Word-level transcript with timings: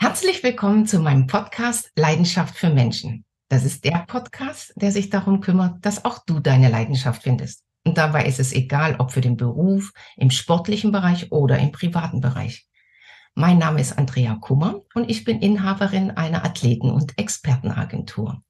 Herzlich 0.00 0.44
willkommen 0.44 0.86
zu 0.86 1.00
meinem 1.00 1.26
Podcast 1.26 1.90
Leidenschaft 1.96 2.56
für 2.56 2.70
Menschen. 2.70 3.24
Das 3.48 3.64
ist 3.64 3.84
der 3.84 4.04
Podcast, 4.06 4.72
der 4.76 4.92
sich 4.92 5.10
darum 5.10 5.40
kümmert, 5.40 5.84
dass 5.84 6.04
auch 6.04 6.24
du 6.24 6.38
deine 6.38 6.68
Leidenschaft 6.68 7.24
findest. 7.24 7.64
Und 7.84 7.98
dabei 7.98 8.24
ist 8.26 8.38
es 8.38 8.52
egal, 8.52 8.94
ob 9.00 9.10
für 9.10 9.20
den 9.20 9.36
Beruf, 9.36 9.90
im 10.16 10.30
sportlichen 10.30 10.92
Bereich 10.92 11.32
oder 11.32 11.58
im 11.58 11.72
privaten 11.72 12.20
Bereich. 12.20 12.68
Mein 13.34 13.58
Name 13.58 13.80
ist 13.80 13.98
Andrea 13.98 14.36
Kummer 14.36 14.82
und 14.94 15.10
ich 15.10 15.24
bin 15.24 15.40
Inhaberin 15.40 16.12
einer 16.12 16.44
Athleten- 16.44 16.92
und 16.92 17.18
Expertenagentur. 17.18 18.40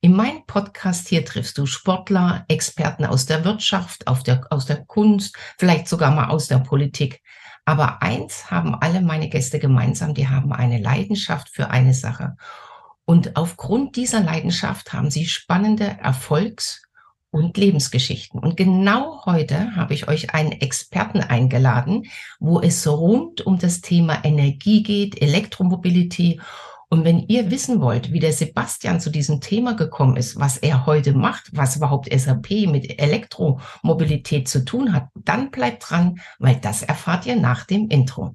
In 0.00 0.16
meinem 0.16 0.46
Podcast 0.46 1.06
hier 1.06 1.24
triffst 1.24 1.58
du 1.58 1.66
Sportler, 1.66 2.44
Experten 2.48 3.04
aus 3.04 3.24
der 3.24 3.44
Wirtschaft, 3.44 4.04
der, 4.26 4.46
aus 4.50 4.66
der 4.66 4.84
Kunst, 4.84 5.36
vielleicht 5.58 5.86
sogar 5.86 6.10
mal 6.10 6.28
aus 6.28 6.48
der 6.48 6.58
Politik. 6.58 7.22
Aber 7.68 8.00
eins 8.00 8.50
haben 8.50 8.74
alle 8.74 9.02
meine 9.02 9.28
Gäste 9.28 9.58
gemeinsam, 9.58 10.14
die 10.14 10.26
haben 10.26 10.54
eine 10.54 10.78
Leidenschaft 10.78 11.50
für 11.50 11.68
eine 11.68 11.92
Sache. 11.92 12.38
Und 13.04 13.36
aufgrund 13.36 13.96
dieser 13.96 14.20
Leidenschaft 14.20 14.94
haben 14.94 15.10
sie 15.10 15.26
spannende 15.26 15.84
Erfolgs- 15.84 16.82
und 17.30 17.58
Lebensgeschichten. 17.58 18.40
Und 18.40 18.56
genau 18.56 19.22
heute 19.26 19.76
habe 19.76 19.92
ich 19.92 20.08
euch 20.08 20.32
einen 20.32 20.52
Experten 20.52 21.20
eingeladen, 21.20 22.06
wo 22.40 22.58
es 22.58 22.86
rund 22.88 23.44
um 23.44 23.58
das 23.58 23.82
Thema 23.82 24.24
Energie 24.24 24.82
geht, 24.82 25.20
Elektromobility 25.20 26.40
und 26.90 27.04
wenn 27.04 27.26
ihr 27.28 27.50
wissen 27.50 27.82
wollt, 27.82 28.12
wie 28.12 28.18
der 28.18 28.32
Sebastian 28.32 28.98
zu 28.98 29.10
diesem 29.10 29.42
Thema 29.42 29.74
gekommen 29.74 30.16
ist, 30.16 30.40
was 30.40 30.56
er 30.56 30.86
heute 30.86 31.12
macht, 31.12 31.50
was 31.52 31.76
überhaupt 31.76 32.08
SAP 32.10 32.66
mit 32.66 32.98
Elektromobilität 32.98 34.48
zu 34.48 34.64
tun 34.64 34.94
hat, 34.94 35.08
dann 35.14 35.50
bleibt 35.50 35.90
dran, 35.90 36.20
weil 36.38 36.56
das 36.56 36.82
erfahrt 36.82 37.26
ihr 37.26 37.36
nach 37.36 37.66
dem 37.66 37.88
Intro. 37.88 38.34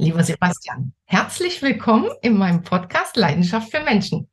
Lieber 0.00 0.22
Sebastian, 0.22 0.94
herzlich 1.04 1.60
willkommen 1.60 2.08
in 2.22 2.38
meinem 2.38 2.62
Podcast 2.62 3.16
Leidenschaft 3.16 3.70
für 3.70 3.80
Menschen. 3.80 4.30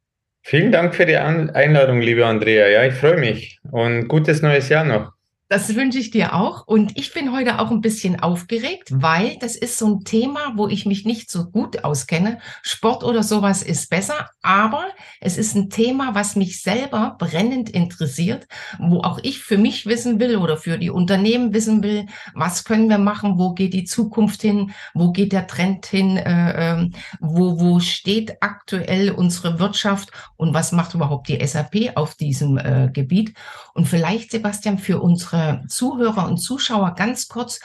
Vielen 0.47 0.71
Dank 0.71 0.93
für 0.93 1.07
die 1.07 1.17
Einladung, 1.17 2.01
liebe 2.01 2.23
Andrea. 2.23 2.67
Ja, 2.67 2.85
ich 2.85 2.93
freue 2.93 3.17
mich 3.17 3.59
und 3.71 4.07
gutes 4.07 4.43
neues 4.43 4.69
Jahr 4.69 4.83
noch. 4.85 5.14
Das 5.47 5.75
wünsche 5.75 5.99
ich 5.99 6.09
dir 6.09 6.33
auch. 6.33 6.65
Und 6.65 6.97
ich 6.97 7.13
bin 7.13 7.31
heute 7.31 7.59
auch 7.59 7.69
ein 7.69 7.81
bisschen 7.81 8.19
aufgeregt, 8.19 8.89
weil 8.89 9.37
das 9.37 9.55
ist 9.55 9.77
so 9.77 9.85
ein 9.87 10.03
Thema, 10.03 10.53
wo 10.55 10.67
ich 10.67 10.87
mich 10.87 11.05
nicht 11.05 11.29
so 11.29 11.51
gut 11.51 11.83
auskenne. 11.83 12.39
Sport 12.63 13.03
oder 13.03 13.21
sowas 13.21 13.61
ist 13.61 13.91
besser, 13.91 14.31
aber 14.41 14.85
es 15.21 15.37
ist 15.37 15.55
ein 15.55 15.69
Thema, 15.69 16.15
was 16.15 16.35
mich 16.35 16.63
selber 16.63 17.15
brennend 17.19 17.69
interessiert, 17.69 18.47
wo 18.79 19.01
auch 19.01 19.19
ich 19.21 19.39
für 19.39 19.59
mich 19.59 19.85
wissen 19.85 20.19
will 20.19 20.37
oder 20.37 20.57
für 20.57 20.79
die 20.79 20.89
Unternehmen 20.89 21.53
wissen 21.53 21.83
will, 21.83 22.07
was 22.33 22.63
können 22.63 22.89
wir 22.89 22.97
machen, 22.97 23.37
wo 23.37 23.53
geht 23.53 23.75
die 23.75 23.85
Zukunft 23.85 24.41
hin, 24.41 24.71
wo 24.95 25.11
geht 25.11 25.31
der 25.31 25.45
Trend 25.45 25.85
hin, 25.85 26.17
äh, 26.17 26.73
äh, 26.73 26.89
wo, 27.19 27.59
wo 27.59 27.79
steht 27.79 28.37
aktuell 28.41 29.11
unsere 29.11 29.59
Wirtschaft 29.59 30.09
und 30.37 30.55
was 30.55 30.71
macht 30.71 30.95
überhaupt 30.95 31.27
die 31.27 31.45
SAP 31.45 31.91
auf 31.93 32.15
diesem 32.15 32.57
äh, 32.57 32.89
Gebiet. 32.91 33.35
Und 33.75 33.89
vielleicht, 33.89 34.31
Sebastian, 34.31 34.77
für 34.77 35.01
unsere 35.01 35.61
Zuhörer 35.67 36.27
und 36.29 36.37
Zuschauer 36.37 36.95
ganz 36.95 37.27
kurz, 37.27 37.59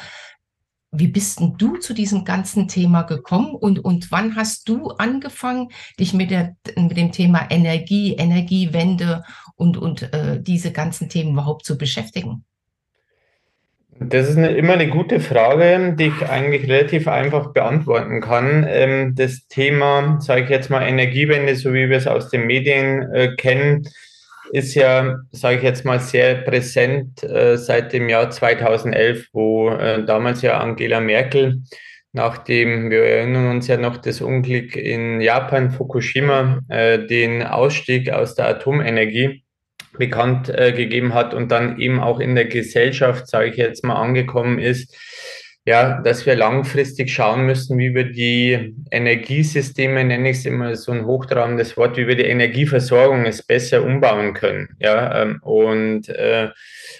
wie 0.91 1.06
bist 1.06 1.39
denn 1.39 1.55
du 1.56 1.77
zu 1.77 1.94
diesem 1.94 2.25
ganzen 2.25 2.67
Thema 2.67 3.02
gekommen 3.02 3.55
und, 3.55 3.78
und 3.78 4.11
wann 4.11 4.34
hast 4.34 4.69
du 4.69 4.89
angefangen, 4.89 5.69
dich 6.00 6.12
mit, 6.12 6.33
der, 6.33 6.56
mit 6.77 6.97
dem 6.97 7.12
Thema 7.12 7.47
Energie, 7.48 8.14
Energiewende 8.14 9.22
und, 9.55 9.77
und 9.77 10.12
äh, 10.12 10.42
diese 10.42 10.72
ganzen 10.72 11.08
Themen 11.08 11.34
überhaupt 11.34 11.64
zu 11.64 11.78
beschäftigen? 11.78 12.45
Das 14.00 14.28
ist 14.28 14.36
eine, 14.36 14.48
immer 14.48 14.73
eine 14.73 14.89
gute 14.89 15.20
Frage, 15.20 15.95
die 15.96 16.07
ich 16.07 16.29
eigentlich 16.29 16.68
relativ 16.68 17.07
einfach 17.07 17.52
beantworten 17.52 18.20
kann. 18.20 18.67
Ähm, 18.68 19.14
das 19.14 19.46
Thema, 19.46 20.20
sage 20.20 20.42
ich 20.42 20.51
jetzt 20.51 20.70
mal, 20.70 20.83
Energiewende, 20.83 21.55
so 21.55 21.73
wie 21.73 21.89
wir 21.89 21.98
es 21.98 22.08
aus 22.08 22.30
den 22.30 22.48
Medien 22.48 23.02
äh, 23.13 23.36
kennen, 23.36 23.86
ist 24.52 24.74
ja, 24.74 25.18
sage 25.30 25.58
ich 25.58 25.62
jetzt 25.62 25.84
mal, 25.84 26.00
sehr 26.00 26.36
präsent 26.36 27.22
äh, 27.22 27.56
seit 27.56 27.92
dem 27.92 28.08
Jahr 28.08 28.30
2011, 28.30 29.28
wo 29.33 29.70
äh, 29.70 30.05
damals 30.05 30.42
ja 30.42 30.58
Angela 30.58 31.00
Merkel 31.00 31.62
nachdem, 32.12 32.90
wir 32.90 33.05
erinnern 33.05 33.50
uns 33.50 33.68
ja 33.68 33.77
noch, 33.77 33.96
das 33.96 34.20
Unglück 34.20 34.77
in 34.77 35.20
Japan, 35.20 35.70
Fukushima, 35.70 36.60
äh, 36.68 37.06
den 37.06 37.42
Ausstieg 37.42 38.10
aus 38.10 38.34
der 38.34 38.48
Atomenergie 38.48 39.44
bekannt 39.98 40.48
äh, 40.48 40.72
gegeben 40.72 41.14
hat 41.14 41.34
und 41.34 41.50
dann 41.50 41.78
eben 41.78 42.00
auch 42.00 42.20
in 42.20 42.34
der 42.34 42.46
Gesellschaft, 42.46 43.28
sage 43.28 43.50
ich 43.50 43.56
jetzt 43.56 43.84
mal, 43.84 43.96
angekommen 43.96 44.58
ist, 44.58 44.96
ja, 45.66 46.00
dass 46.00 46.24
wir 46.24 46.36
langfristig 46.36 47.12
schauen 47.12 47.44
müssen, 47.44 47.78
wie 47.78 47.94
wir 47.94 48.10
die 48.10 48.74
Energiesysteme, 48.90 50.02
nenne 50.04 50.30
ich 50.30 50.38
es 50.38 50.46
immer 50.46 50.74
so 50.74 50.90
ein 50.92 51.04
hochtragendes 51.04 51.76
Wort, 51.76 51.98
wie 51.98 52.06
wir 52.06 52.16
die 52.16 52.24
Energieversorgung 52.24 53.26
es 53.26 53.42
besser 53.42 53.84
umbauen 53.84 54.32
können. 54.32 54.70
Ja, 54.78 55.22
ähm, 55.22 55.38
und 55.42 56.08
äh, 56.08 56.48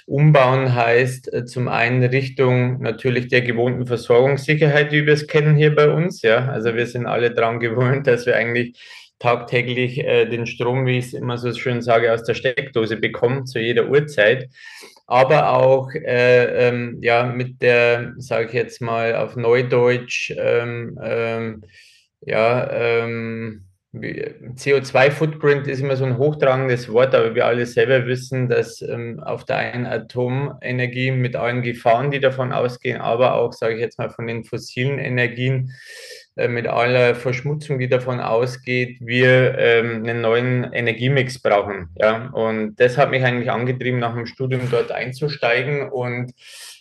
umbauen 0.06 0.75
heißt 0.75 1.32
äh, 1.32 1.44
zum 1.47 1.69
einen 1.69 2.04
Richtung 2.04 2.82
natürlich 2.82 3.28
der 3.28 3.41
gewohnten 3.41 3.87
Versorgungssicherheit, 3.87 4.92
wie 4.92 5.06
wir 5.06 5.15
es 5.15 5.27
kennen 5.27 5.56
hier 5.56 5.75
bei 5.75 5.88
uns. 5.88 6.21
Ja, 6.21 6.48
also 6.48 6.75
wir 6.75 6.87
sind 6.87 7.06
alle 7.06 7.32
daran 7.32 7.60
gewohnt, 7.60 8.06
dass 8.06 8.27
wir 8.27 8.37
eigentlich 8.37 8.78
tagtäglich 9.19 9.98
äh, 9.98 10.27
den 10.27 10.47
Strom, 10.47 10.84
wie 10.84 10.98
ich 10.98 11.06
es 11.06 11.15
immer 11.15 11.38
so 11.38 11.53
schön 11.54 11.81
sage, 11.81 12.12
aus 12.12 12.25
der 12.25 12.34
Steckdose 12.34 12.97
bekommen, 12.97 13.47
zu 13.47 13.59
jeder 13.59 13.88
Uhrzeit 13.88 14.50
aber 15.10 15.50
auch 15.50 15.93
äh, 15.93 16.69
ähm, 16.69 16.98
ja 17.03 17.25
mit 17.25 17.60
der, 17.62 18.15
sage 18.19 18.47
ich 18.47 18.53
jetzt 18.53 18.81
mal 18.81 19.16
auf 19.16 19.34
Neudeutsch, 19.34 20.32
ähm, 20.38 20.97
ähm, 21.03 21.65
ja, 22.21 22.71
ähm, 22.71 23.66
CO2-Footprint 23.93 25.66
ist 25.66 25.81
immer 25.81 25.97
so 25.97 26.04
ein 26.04 26.16
hochtragendes 26.16 26.93
Wort, 26.93 27.12
aber 27.12 27.34
wir 27.34 27.44
alle 27.47 27.66
selber 27.66 28.06
wissen, 28.06 28.48
dass 28.48 28.82
ähm, 28.82 29.19
auf 29.19 29.44
der 29.44 29.56
einen 29.56 29.87
Atomenergie 29.87 31.10
mit 31.10 31.34
allen 31.34 31.62
Gefahren, 31.62 32.12
die 32.12 32.21
davon 32.21 32.53
ausgehen, 32.53 33.00
aber 33.00 33.34
auch, 33.34 33.53
sage 33.53 33.75
ich 33.75 33.81
jetzt 33.81 33.98
mal, 33.98 34.10
von 34.10 34.28
den 34.28 34.44
fossilen 34.44 35.00
Energien, 35.00 35.72
mit 36.37 36.67
aller 36.67 37.15
Verschmutzung, 37.15 37.79
die 37.79 37.89
davon 37.89 38.21
ausgeht, 38.21 38.99
wir 39.01 39.59
ähm, 39.59 40.05
einen 40.05 40.21
neuen 40.21 40.73
Energiemix 40.73 41.41
brauchen. 41.41 41.89
Ja? 41.97 42.29
Und 42.29 42.77
das 42.77 42.97
hat 42.97 43.11
mich 43.11 43.25
eigentlich 43.25 43.51
angetrieben, 43.51 43.99
nach 43.99 44.15
dem 44.15 44.27
Studium 44.27 44.63
dort 44.71 44.93
einzusteigen 44.93 45.91
und 45.91 46.33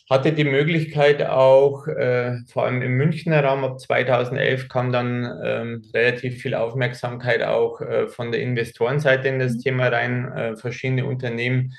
hatte 0.09 0.33
die 0.33 0.43
Möglichkeit 0.43 1.23
auch, 1.23 1.87
äh, 1.87 2.37
vor 2.51 2.65
allem 2.65 2.81
im 2.81 2.93
Münchner 2.93 3.43
Raum, 3.43 3.63
ab 3.63 3.79
2011 3.79 4.67
kam 4.67 4.91
dann 4.91 5.39
ähm, 5.43 5.83
relativ 5.93 6.41
viel 6.41 6.55
Aufmerksamkeit 6.55 7.43
auch 7.43 7.79
äh, 7.81 8.07
von 8.07 8.31
der 8.31 8.41
Investorenseite 8.41 9.27
in 9.27 9.39
das 9.39 9.53
mhm. 9.53 9.59
Thema 9.59 9.87
rein, 9.87 10.31
äh, 10.31 10.55
verschiedene 10.55 11.05
Unternehmen 11.05 11.73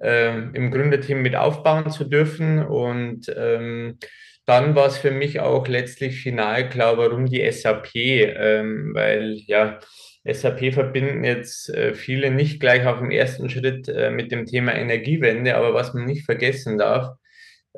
äh, 0.00 0.32
im 0.32 0.70
Gründerteam 0.70 1.22
mit 1.22 1.34
aufbauen 1.34 1.90
zu 1.90 2.04
dürfen 2.04 2.64
und 2.64 3.32
ähm, 3.36 3.98
dann 4.46 4.74
war 4.74 4.86
es 4.86 4.98
für 4.98 5.10
mich 5.10 5.40
auch 5.40 5.68
letztlich 5.68 6.20
final 6.20 6.68
klar, 6.68 6.98
warum 6.98 7.26
die 7.26 7.50
SAP, 7.50 7.94
ähm, 7.94 8.90
weil 8.94 9.36
ja, 9.46 9.78
SAP 10.24 10.72
verbinden 10.72 11.24
jetzt 11.24 11.68
äh, 11.70 11.94
viele 11.94 12.30
nicht 12.30 12.60
gleich 12.60 12.86
auf 12.86 12.98
dem 12.98 13.10
ersten 13.10 13.50
Schritt 13.50 13.88
äh, 13.88 14.10
mit 14.10 14.32
dem 14.32 14.46
Thema 14.46 14.74
Energiewende, 14.74 15.56
aber 15.56 15.74
was 15.74 15.94
man 15.94 16.04
nicht 16.06 16.24
vergessen 16.24 16.78
darf, 16.78 17.16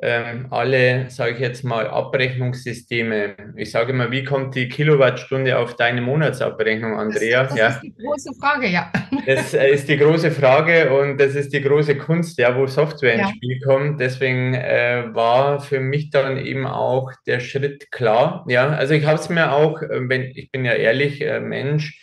ähm, 0.01 0.47
alle, 0.49 1.09
sage 1.09 1.35
ich 1.35 1.39
jetzt 1.39 1.63
mal, 1.63 1.87
Abrechnungssysteme. 1.87 3.35
Ich 3.55 3.71
sage 3.71 3.93
mal, 3.93 4.11
wie 4.11 4.25
kommt 4.25 4.53
die 4.53 4.67
Kilowattstunde 4.67 5.57
auf 5.57 5.77
deine 5.77 6.01
Monatsabrechnung, 6.01 6.99
Andrea? 6.99 7.43
Das, 7.43 7.49
das 7.49 7.57
ja. 7.57 7.67
ist 7.69 7.81
die 7.81 7.95
große 7.95 8.33
Frage, 8.39 8.67
ja. 8.67 8.91
Das 9.25 9.53
äh, 9.53 9.69
ist 9.69 9.87
die 9.87 9.95
große 9.95 10.31
Frage 10.31 10.93
und 10.93 11.17
das 11.17 11.35
ist 11.35 11.53
die 11.53 11.61
große 11.61 11.97
Kunst, 11.97 12.37
ja, 12.37 12.57
wo 12.57 12.67
Software 12.67 13.17
ja. 13.17 13.21
ins 13.21 13.37
Spiel 13.37 13.59
kommt. 13.61 14.01
Deswegen 14.01 14.53
äh, 14.53 15.05
war 15.13 15.61
für 15.61 15.79
mich 15.79 16.09
dann 16.09 16.37
eben 16.37 16.67
auch 16.67 17.13
der 17.25 17.39
Schritt 17.39 17.89
klar. 17.91 18.45
Ja, 18.49 18.67
also 18.69 18.93
ich 18.93 19.05
habe 19.05 19.19
es 19.19 19.29
mir 19.29 19.53
auch, 19.53 19.81
äh, 19.81 20.09
wenn 20.09 20.23
ich 20.35 20.51
bin 20.51 20.65
ja 20.65 20.73
ehrlich, 20.73 21.21
äh, 21.21 21.39
Mensch, 21.39 22.01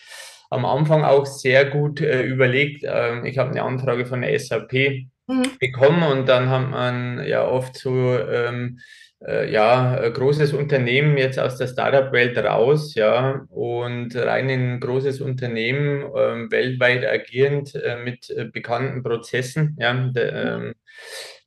am 0.49 0.65
Anfang 0.65 1.05
auch 1.05 1.27
sehr 1.27 1.67
gut 1.67 2.01
äh, 2.01 2.23
überlegt. 2.23 2.85
Ähm, 2.87 3.27
ich 3.27 3.37
habe 3.37 3.51
eine 3.51 3.63
Anfrage 3.63 4.07
von 4.07 4.23
der 4.23 4.39
SAP 4.39 5.09
mhm. 5.39 5.59
bekommen 5.59 6.03
und 6.03 6.29
dann 6.29 6.51
hat 6.51 6.71
man 6.71 7.27
ja 7.27 7.47
oft 7.47 7.77
so 7.77 8.19
ähm, 8.19 8.79
äh, 9.27 9.53
ja, 9.53 10.09
großes 10.09 10.53
Unternehmen 10.53 11.17
jetzt 11.17 11.39
aus 11.39 11.57
der 11.57 11.69
Startup-Welt 11.69 12.37
raus, 12.39 12.95
ja, 12.95 13.45
und 13.49 14.17
rein 14.17 14.49
in 14.49 14.73
ein 14.75 14.81
großes 14.81 15.21
Unternehmen, 15.21 16.03
äh, 16.03 16.51
weltweit 16.51 17.07
agierend 17.07 17.75
äh, 17.75 17.97
mit 18.03 18.31
äh, 18.31 18.47
bekannten 18.47 19.03
Prozessen, 19.03 19.77
ja, 19.79 19.93
de, 19.95 20.33
mhm. 20.33 20.65
ähm, 20.65 20.75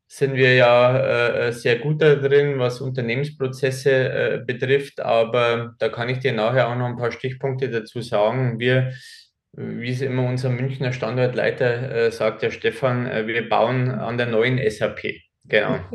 sind 0.08 0.36
wir 0.36 0.54
ja 0.54 1.48
äh, 1.48 1.52
sehr 1.52 1.78
gut 1.80 2.02
da 2.02 2.16
drin, 2.16 2.58
was 2.58 2.80
Unternehmensprozesse 2.80 3.92
äh, 3.92 4.44
betrifft, 4.46 5.02
aber 5.02 5.76
da 5.80 5.90
kann 5.90 6.08
ich 6.08 6.20
dir 6.20 6.32
nachher 6.32 6.70
auch 6.70 6.76
noch 6.76 6.86
ein 6.86 6.96
paar 6.96 7.12
Stichpunkte 7.12 7.70
dazu 7.70 8.00
sagen. 8.00 8.58
Wir 8.58 8.94
wie 9.56 9.90
es 9.90 10.02
immer 10.02 10.28
unser 10.28 10.50
Münchner 10.50 10.94
Standortleiter 10.94 12.08
äh, 12.08 12.12
sagt, 12.12 12.42
der 12.42 12.52
Stefan, 12.52 13.08
äh, 13.08 13.28
wir 13.28 13.48
bauen 13.48 13.90
an 13.90 14.18
der 14.18 14.28
neuen 14.28 14.60
SAP. 14.70 15.25
Genau. 15.48 15.80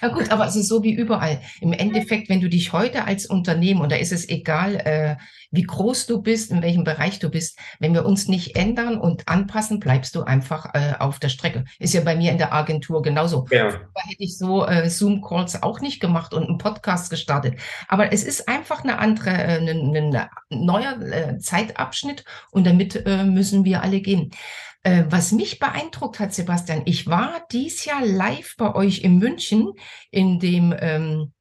Ja 0.00 0.08
gut, 0.08 0.30
aber 0.30 0.46
es 0.46 0.56
ist 0.56 0.68
so 0.68 0.82
wie 0.82 0.92
überall. 0.92 1.40
Im 1.60 1.72
Endeffekt, 1.72 2.28
wenn 2.28 2.40
du 2.40 2.48
dich 2.48 2.72
heute 2.72 3.04
als 3.04 3.26
Unternehmen, 3.26 3.80
und 3.80 3.90
da 3.90 3.96
ist 3.96 4.12
es 4.12 4.28
egal, 4.28 4.76
äh, 4.76 5.16
wie 5.50 5.62
groß 5.62 6.06
du 6.06 6.22
bist, 6.22 6.50
in 6.50 6.62
welchem 6.62 6.84
Bereich 6.84 7.18
du 7.18 7.28
bist, 7.28 7.58
wenn 7.78 7.94
wir 7.94 8.04
uns 8.04 8.28
nicht 8.28 8.56
ändern 8.56 8.98
und 8.98 9.28
anpassen, 9.28 9.80
bleibst 9.80 10.14
du 10.14 10.22
einfach 10.22 10.74
äh, 10.74 10.94
auf 10.98 11.18
der 11.18 11.28
Strecke. 11.28 11.64
Ist 11.78 11.94
ja 11.94 12.00
bei 12.00 12.16
mir 12.16 12.32
in 12.32 12.38
der 12.38 12.52
Agentur 12.52 13.02
genauso. 13.02 13.46
Ja. 13.50 13.70
Da 13.70 14.02
hätte 14.04 14.22
ich 14.22 14.38
so 14.38 14.66
äh, 14.66 14.88
Zoom-Calls 14.88 15.62
auch 15.62 15.80
nicht 15.80 16.00
gemacht 16.00 16.32
und 16.34 16.48
einen 16.48 16.58
Podcast 16.58 17.10
gestartet. 17.10 17.56
Aber 17.88 18.12
es 18.12 18.24
ist 18.24 18.48
einfach 18.48 18.82
eine 18.82 18.98
andere, 18.98 19.30
äh, 19.30 19.58
ein, 19.58 20.28
neuer 20.50 21.00
äh, 21.02 21.38
Zeitabschnitt 21.38 22.24
und 22.50 22.66
damit 22.66 23.06
äh, 23.06 23.24
müssen 23.24 23.64
wir 23.64 23.82
alle 23.82 24.00
gehen. 24.00 24.32
Äh, 24.84 25.04
was 25.08 25.30
mich 25.32 25.60
beeindruckt 25.60 26.18
hat, 26.18 26.34
Sebastian, 26.34 26.82
ich 26.86 27.06
war 27.06 27.46
dies 27.52 27.84
Jahr 27.84 28.04
live 28.04 28.56
bei 28.56 28.74
euch 28.74 29.02
in 29.02 29.18
München 29.18 29.72
in 30.10 30.40
dem 30.40 30.74
ähm, 30.76 31.32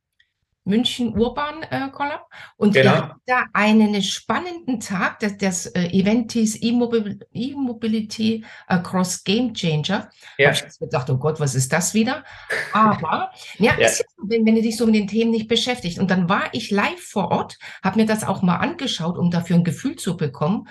München 0.64 1.18
Urban 1.18 1.64
äh, 1.64 1.90
Collab 1.90 2.28
und 2.56 2.74
genau. 2.74 2.92
ihr 2.92 2.98
habt 2.98 3.16
da 3.26 3.46
einen 3.54 4.00
spannenden 4.04 4.80
Tag. 4.80 5.20
Das, 5.20 5.38
das 5.38 5.66
äh, 5.66 5.88
Event 5.88 6.34
hieß 6.34 6.62
E-Mobility 6.62 8.46
Across 8.68 9.24
Game 9.24 9.56
Changer. 9.56 10.12
Ja. 10.38 10.50
Hab 10.50 10.68
ich 10.68 10.80
gedacht, 10.80 11.10
oh 11.10 11.18
Gott, 11.18 11.40
was 11.40 11.56
ist 11.56 11.74
das 11.74 11.96
wieder? 11.96 12.24
Aber 12.74 13.32
ja, 13.58 13.74
ja. 13.80 13.88
Ist, 13.88 14.06
wenn, 14.24 14.46
wenn 14.46 14.56
du 14.56 14.62
dich 14.62 14.78
so 14.78 14.86
mit 14.86 14.94
den 14.94 15.08
Themen 15.08 15.32
nicht 15.32 15.48
beschäftigt. 15.48 15.98
Und 15.98 16.12
dann 16.12 16.30
war 16.30 16.54
ich 16.54 16.70
live 16.70 17.02
vor 17.02 17.32
Ort, 17.32 17.58
habe 17.84 18.00
mir 18.00 18.06
das 18.06 18.24
auch 18.24 18.44
mal 18.44 18.58
angeschaut, 18.58 19.18
um 19.18 19.32
dafür 19.32 19.56
ein 19.56 19.64
Gefühl 19.64 19.96
zu 19.96 20.16
bekommen. 20.16 20.68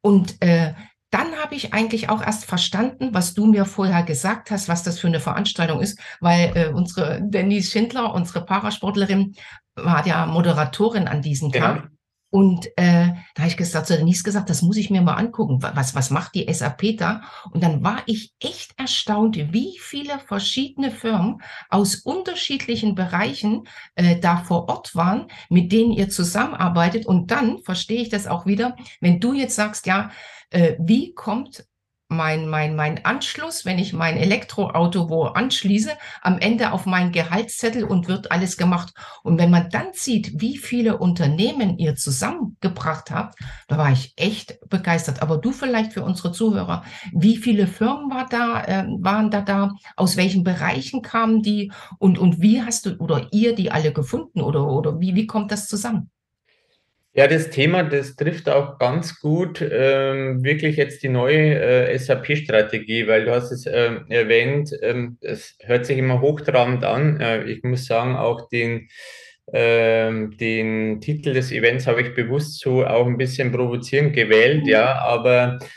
Und 0.00 0.40
äh, 0.42 0.74
dann 1.14 1.36
habe 1.36 1.54
ich 1.54 1.72
eigentlich 1.72 2.08
auch 2.08 2.20
erst 2.20 2.44
verstanden, 2.44 3.10
was 3.12 3.34
du 3.34 3.46
mir 3.46 3.66
vorher 3.66 4.02
gesagt 4.02 4.50
hast, 4.50 4.68
was 4.68 4.82
das 4.82 4.98
für 4.98 5.06
eine 5.06 5.20
Veranstaltung 5.20 5.80
ist, 5.80 5.96
weil 6.20 6.50
äh, 6.56 6.68
unsere 6.68 7.22
Denise 7.22 7.70
Schindler, 7.70 8.12
unsere 8.12 8.44
Parasportlerin, 8.44 9.36
war 9.76 10.04
ja 10.06 10.26
Moderatorin 10.26 11.06
an 11.06 11.22
diesem. 11.22 11.52
Tag. 11.52 11.88
Und 12.30 12.66
äh, 12.76 13.12
da 13.34 13.42
habe 13.42 13.46
ich 13.46 13.56
gesagt, 13.56 13.86
zu 13.86 13.96
Denise 13.96 14.24
gesagt, 14.24 14.50
das 14.50 14.60
muss 14.60 14.76
ich 14.76 14.90
mir 14.90 15.02
mal 15.02 15.14
angucken. 15.14 15.62
Was, 15.62 15.94
was 15.94 16.10
macht 16.10 16.34
die 16.34 16.52
SAP 16.52 16.96
da? 16.98 17.22
Und 17.52 17.62
dann 17.62 17.84
war 17.84 17.98
ich 18.06 18.32
echt 18.40 18.76
erstaunt, 18.76 19.36
wie 19.52 19.78
viele 19.80 20.18
verschiedene 20.18 20.90
Firmen 20.90 21.42
aus 21.70 21.94
unterschiedlichen 21.94 22.96
Bereichen 22.96 23.68
äh, 23.94 24.18
da 24.18 24.38
vor 24.38 24.68
Ort 24.68 24.96
waren, 24.96 25.28
mit 25.48 25.70
denen 25.70 25.92
ihr 25.92 26.08
zusammenarbeitet. 26.08 27.06
Und 27.06 27.30
dann 27.30 27.58
verstehe 27.58 28.02
ich 28.02 28.08
das 28.08 28.26
auch 28.26 28.46
wieder, 28.46 28.74
wenn 29.00 29.20
du 29.20 29.32
jetzt 29.32 29.54
sagst, 29.54 29.86
ja, 29.86 30.10
äh, 30.54 30.76
wie 30.78 31.14
kommt 31.14 31.66
mein, 32.08 32.48
mein, 32.48 32.76
mein 32.76 33.04
Anschluss, 33.04 33.64
wenn 33.64 33.78
ich 33.78 33.92
mein 33.92 34.16
Elektroauto 34.16 35.08
wo 35.08 35.24
anschließe, 35.24 35.90
am 36.22 36.38
Ende 36.38 36.72
auf 36.72 36.86
meinen 36.86 37.12
Gehaltszettel 37.12 37.82
und 37.82 38.08
wird 38.08 38.30
alles 38.30 38.56
gemacht. 38.56 38.92
Und 39.22 39.38
wenn 39.38 39.50
man 39.50 39.70
dann 39.70 39.88
sieht, 39.92 40.40
wie 40.40 40.58
viele 40.58 40.98
Unternehmen 40.98 41.78
ihr 41.78 41.96
zusammengebracht 41.96 43.10
habt, 43.10 43.38
da 43.68 43.78
war 43.78 43.90
ich 43.90 44.12
echt 44.16 44.58
begeistert. 44.68 45.22
Aber 45.22 45.38
du 45.38 45.50
vielleicht 45.50 45.92
für 45.92 46.04
unsere 46.04 46.30
Zuhörer, 46.30 46.84
wie 47.12 47.36
viele 47.36 47.66
Firmen 47.66 48.10
war 48.10 48.28
da, 48.28 48.62
äh, 48.62 48.86
waren 49.00 49.30
da 49.30 49.40
da? 49.40 49.72
Aus 49.96 50.16
welchen 50.16 50.44
Bereichen 50.44 51.02
kamen 51.02 51.42
die? 51.42 51.72
Und, 51.98 52.18
und 52.18 52.40
wie 52.40 52.62
hast 52.62 52.86
du 52.86 52.96
oder 52.98 53.28
ihr 53.32 53.54
die 53.54 53.72
alle 53.72 53.92
gefunden? 53.92 54.40
Oder, 54.40 54.66
oder 54.66 55.00
wie, 55.00 55.14
wie 55.14 55.26
kommt 55.26 55.50
das 55.50 55.68
zusammen? 55.68 56.10
Ja, 57.16 57.28
das 57.28 57.50
Thema, 57.50 57.84
das 57.84 58.16
trifft 58.16 58.48
auch 58.48 58.76
ganz 58.80 59.20
gut 59.20 59.62
ähm, 59.62 60.42
wirklich 60.42 60.76
jetzt 60.76 61.04
die 61.04 61.08
neue 61.08 61.60
äh, 61.60 61.96
SAP-Strategie, 61.96 63.06
weil 63.06 63.24
du 63.24 63.30
hast 63.30 63.52
es 63.52 63.66
äh, 63.66 64.00
erwähnt, 64.08 64.72
ähm, 64.82 65.16
es 65.20 65.56
hört 65.62 65.86
sich 65.86 65.96
immer 65.96 66.20
hochtrabend 66.20 66.84
an. 66.84 67.20
Äh, 67.20 67.44
ich 67.44 67.62
muss 67.62 67.86
sagen, 67.86 68.16
auch 68.16 68.48
den, 68.48 68.88
ähm, 69.52 70.36
den 70.38 71.00
Titel 71.00 71.34
des 71.34 71.52
Events 71.52 71.86
habe 71.86 72.02
ich 72.02 72.14
bewusst 72.14 72.58
so 72.60 72.84
auch 72.84 73.06
ein 73.06 73.16
bisschen 73.16 73.52
provozierend 73.52 74.12
gewählt, 74.14 74.66
ja, 74.66 74.96
aber 74.96 75.60
ähm, 75.62 75.68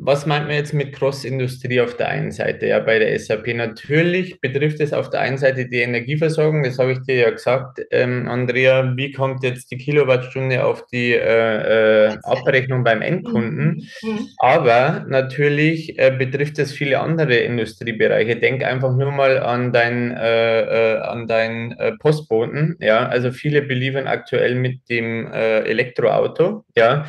was 0.00 0.26
meint 0.26 0.46
man 0.46 0.56
jetzt 0.56 0.74
mit 0.74 0.92
Cross-Industrie 0.92 1.80
auf 1.80 1.96
der 1.96 2.08
einen 2.08 2.32
Seite? 2.32 2.66
Ja, 2.66 2.80
bei 2.80 2.98
der 2.98 3.16
SAP 3.18 3.54
natürlich 3.54 4.40
betrifft 4.40 4.80
es 4.80 4.92
auf 4.92 5.10
der 5.10 5.20
einen 5.20 5.38
Seite 5.38 5.66
die 5.66 5.78
Energieversorgung, 5.78 6.64
das 6.64 6.78
habe 6.78 6.92
ich 6.92 6.98
dir 7.02 7.14
ja 7.14 7.30
gesagt, 7.30 7.80
ähm, 7.92 8.28
Andrea, 8.28 8.94
wie 8.96 9.12
kommt 9.12 9.44
jetzt 9.44 9.70
die 9.70 9.78
Kilowattstunde 9.78 10.64
auf 10.64 10.86
die 10.86 11.12
äh, 11.12 12.08
äh, 12.08 12.18
Abrechnung 12.24 12.82
beim 12.82 13.00
Endkunden? 13.00 13.88
Mhm. 14.02 14.10
Mhm. 14.10 14.28
Aber 14.38 15.06
natürlich 15.08 15.98
äh, 15.98 16.10
betrifft 16.10 16.58
es 16.58 16.72
viele 16.72 16.98
andere 16.98 17.36
Industriebereiche. 17.36 18.36
Denk 18.36 18.64
einfach 18.64 18.96
nur 18.96 19.12
mal 19.12 19.38
an 19.38 19.72
dein, 19.72 20.16
äh, 20.16 20.94
äh, 20.94 20.98
an 20.98 21.28
dein 21.28 21.72
äh, 21.78 21.92
Postboten. 21.92 22.76
Ja, 22.80 23.06
also 23.06 23.30
viele 23.30 23.62
beliefern 23.62 24.08
aktuell 24.08 24.56
mit 24.56 24.88
dem 24.88 25.30
Elektroauto. 25.30 26.64
Ja, 26.76 27.06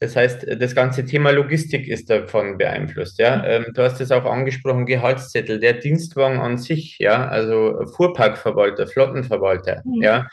das 0.00 0.16
heißt, 0.16 0.46
das 0.58 0.74
ganze 0.74 1.04
Thema 1.04 1.30
Logistik 1.30 1.86
ist 1.86 2.08
davon 2.08 2.56
beeinflusst. 2.56 3.18
Ja, 3.18 3.44
ähm, 3.44 3.66
du 3.74 3.82
hast 3.82 4.00
es 4.00 4.10
auch 4.10 4.24
angesprochen, 4.24 4.86
Gehaltszettel, 4.86 5.60
der 5.60 5.74
Dienstwagen 5.74 6.40
an 6.40 6.56
sich, 6.56 6.96
ja, 6.98 7.28
also 7.28 7.84
Fuhrparkverwalter, 7.94 8.86
Flottenverwalter, 8.86 9.82
mhm. 9.84 10.02
ja. 10.02 10.26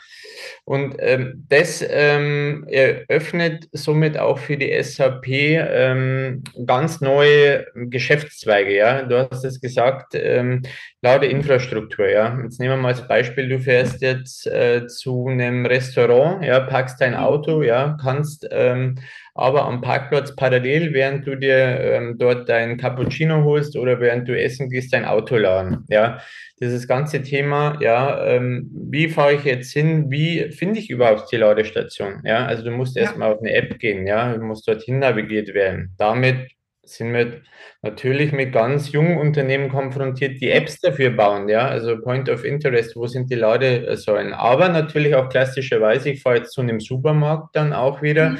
Und 0.64 0.96
ähm, 1.00 1.44
das 1.50 1.84
ähm, 1.86 2.66
eröffnet 2.68 3.68
somit 3.72 4.18
auch 4.18 4.38
für 4.38 4.56
die 4.56 4.82
SAP 4.82 5.26
ähm, 5.28 6.44
ganz 6.64 7.02
neue 7.02 7.66
Geschäftszweige. 7.74 8.74
Ja, 8.74 9.02
du 9.02 9.28
hast 9.30 9.44
es 9.44 9.60
gesagt, 9.60 10.14
ähm, 10.14 10.62
laute 11.00 11.26
Infrastruktur. 11.26 12.08
Ja, 12.08 12.38
jetzt 12.42 12.60
nehmen 12.60 12.72
wir 12.72 12.76
mal 12.76 12.88
als 12.88 13.06
Beispiel: 13.06 13.48
Du 13.48 13.58
fährst 13.58 14.02
jetzt 14.02 14.46
äh, 14.46 14.86
zu 14.86 15.26
einem 15.28 15.66
Restaurant, 15.66 16.44
ja, 16.44 16.60
packst 16.60 17.00
dein 17.00 17.14
Auto, 17.14 17.62
ja, 17.62 17.96
kannst 18.00 18.48
ähm, 18.50 18.96
aber 19.38 19.66
am 19.66 19.80
Parkplatz 19.82 20.34
parallel, 20.34 20.92
während 20.92 21.24
du 21.24 21.36
dir 21.36 21.54
ähm, 21.54 22.16
dort 22.18 22.48
dein 22.48 22.76
Cappuccino 22.76 23.44
holst 23.44 23.76
oder 23.76 24.00
während 24.00 24.28
du 24.28 24.36
essen 24.36 24.68
gehst, 24.68 24.92
dein 24.92 25.04
Auto 25.04 25.36
laden. 25.36 25.84
Ja, 25.88 26.18
dieses 26.60 26.88
ganze 26.88 27.22
Thema, 27.22 27.78
ja, 27.80 28.26
ähm, 28.26 28.68
wie 28.72 29.08
fahre 29.08 29.34
ich 29.34 29.44
jetzt 29.44 29.72
hin? 29.72 30.10
Wie 30.10 30.50
finde 30.50 30.80
ich 30.80 30.90
überhaupt 30.90 31.30
die 31.30 31.36
Ladestation? 31.36 32.20
Ja, 32.24 32.46
also 32.46 32.64
du 32.64 32.72
musst 32.72 32.96
ja. 32.96 33.02
erstmal 33.02 33.32
auf 33.32 33.38
eine 33.38 33.52
App 33.52 33.78
gehen, 33.78 34.08
ja, 34.08 34.34
du 34.34 34.42
musst 34.42 34.66
dorthin 34.66 34.98
navigiert 34.98 35.54
werden. 35.54 35.94
Damit 35.98 36.57
sind 36.96 37.12
wir 37.12 37.42
natürlich 37.82 38.32
mit 38.32 38.52
ganz 38.52 38.92
jungen 38.92 39.18
Unternehmen 39.18 39.68
konfrontiert, 39.68 40.40
die 40.40 40.50
Apps 40.50 40.80
dafür 40.80 41.10
bauen, 41.10 41.48
ja, 41.48 41.68
also 41.68 42.00
Point 42.00 42.28
of 42.28 42.44
Interest, 42.44 42.96
wo 42.96 43.06
sind 43.06 43.30
die 43.30 43.36
Ladesäulen? 43.36 44.32
Aber 44.32 44.68
natürlich 44.68 45.14
auch 45.14 45.28
klassischerweise, 45.28 46.10
ich 46.10 46.22
fahre 46.22 46.38
jetzt 46.38 46.52
zu 46.52 46.60
einem 46.60 46.80
Supermarkt 46.80 47.54
dann 47.54 47.72
auch 47.72 48.02
wieder. 48.02 48.30
Mhm 48.30 48.38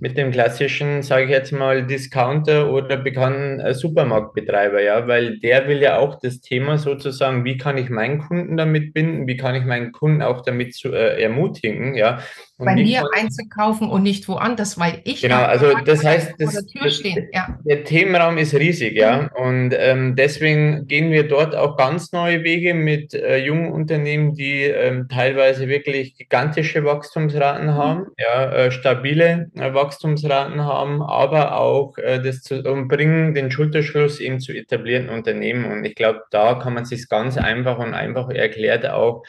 mit 0.00 0.16
dem 0.16 0.30
klassischen, 0.30 1.02
sage 1.02 1.24
ich 1.24 1.30
jetzt 1.30 1.52
mal, 1.52 1.86
Discounter 1.86 2.70
oder 2.70 2.96
bekannten 2.96 3.60
äh, 3.60 3.74
Supermarktbetreiber, 3.74 4.82
ja, 4.82 5.06
weil 5.06 5.38
der 5.38 5.68
will 5.68 5.82
ja 5.82 5.98
auch 5.98 6.18
das 6.18 6.40
Thema 6.40 6.78
sozusagen, 6.78 7.44
wie 7.44 7.58
kann 7.58 7.76
ich 7.76 7.90
meinen 7.90 8.18
Kunden 8.18 8.56
damit 8.56 8.94
binden, 8.94 9.26
wie 9.26 9.36
kann 9.36 9.54
ich 9.54 9.64
meinen 9.64 9.92
Kunden 9.92 10.22
auch 10.22 10.42
damit 10.42 10.74
zu, 10.74 10.92
äh, 10.92 11.22
ermutigen, 11.22 11.94
ja, 11.94 12.20
bei 12.58 12.74
mir 12.74 13.04
einzukaufen 13.14 13.88
und 13.88 14.02
nicht 14.02 14.28
woanders, 14.28 14.78
weil 14.78 15.00
ich 15.04 15.22
genau, 15.22 15.42
also 15.42 15.72
das 15.84 16.04
heißt, 16.04 16.34
das, 16.38 16.54
das, 16.54 17.02
ja. 17.32 17.58
der 17.64 17.84
Themenraum 17.84 18.36
ist 18.36 18.52
riesig, 18.54 18.96
ja, 18.96 19.22
mhm. 19.22 19.46
und 19.46 19.74
ähm, 19.78 20.16
deswegen 20.16 20.86
gehen 20.88 21.12
wir 21.12 21.28
dort 21.28 21.54
auch 21.54 21.76
ganz 21.76 22.12
neue 22.12 22.42
Wege 22.42 22.74
mit 22.74 23.14
äh, 23.14 23.38
jungen 23.38 23.70
Unternehmen, 23.70 24.34
die 24.34 24.62
ähm, 24.62 25.08
teilweise 25.08 25.68
wirklich 25.68 26.16
gigantische 26.16 26.84
Wachstumsraten 26.84 27.68
mhm. 27.68 27.74
haben, 27.74 28.06
ja, 28.18 28.50
äh, 28.50 28.70
stabile 28.72 29.50
äh, 29.54 29.72
Wachstumsraten 29.72 30.60
haben, 30.64 31.00
aber 31.00 31.56
auch 31.56 31.96
äh, 31.98 32.20
das 32.20 32.42
zu 32.42 32.62
um 32.62 32.88
bringen, 32.88 33.34
den 33.34 33.52
Schulterschluss 33.52 34.18
eben 34.18 34.40
zu 34.40 34.52
etablierten 34.52 35.10
Unternehmen. 35.10 35.64
Und 35.66 35.84
ich 35.84 35.94
glaube, 35.94 36.22
da 36.30 36.54
kann 36.54 36.74
man 36.74 36.84
sich 36.84 37.08
ganz 37.08 37.38
einfach 37.38 37.78
und 37.78 37.94
einfach 37.94 38.30
erklärt 38.30 38.88
auch 38.88 39.22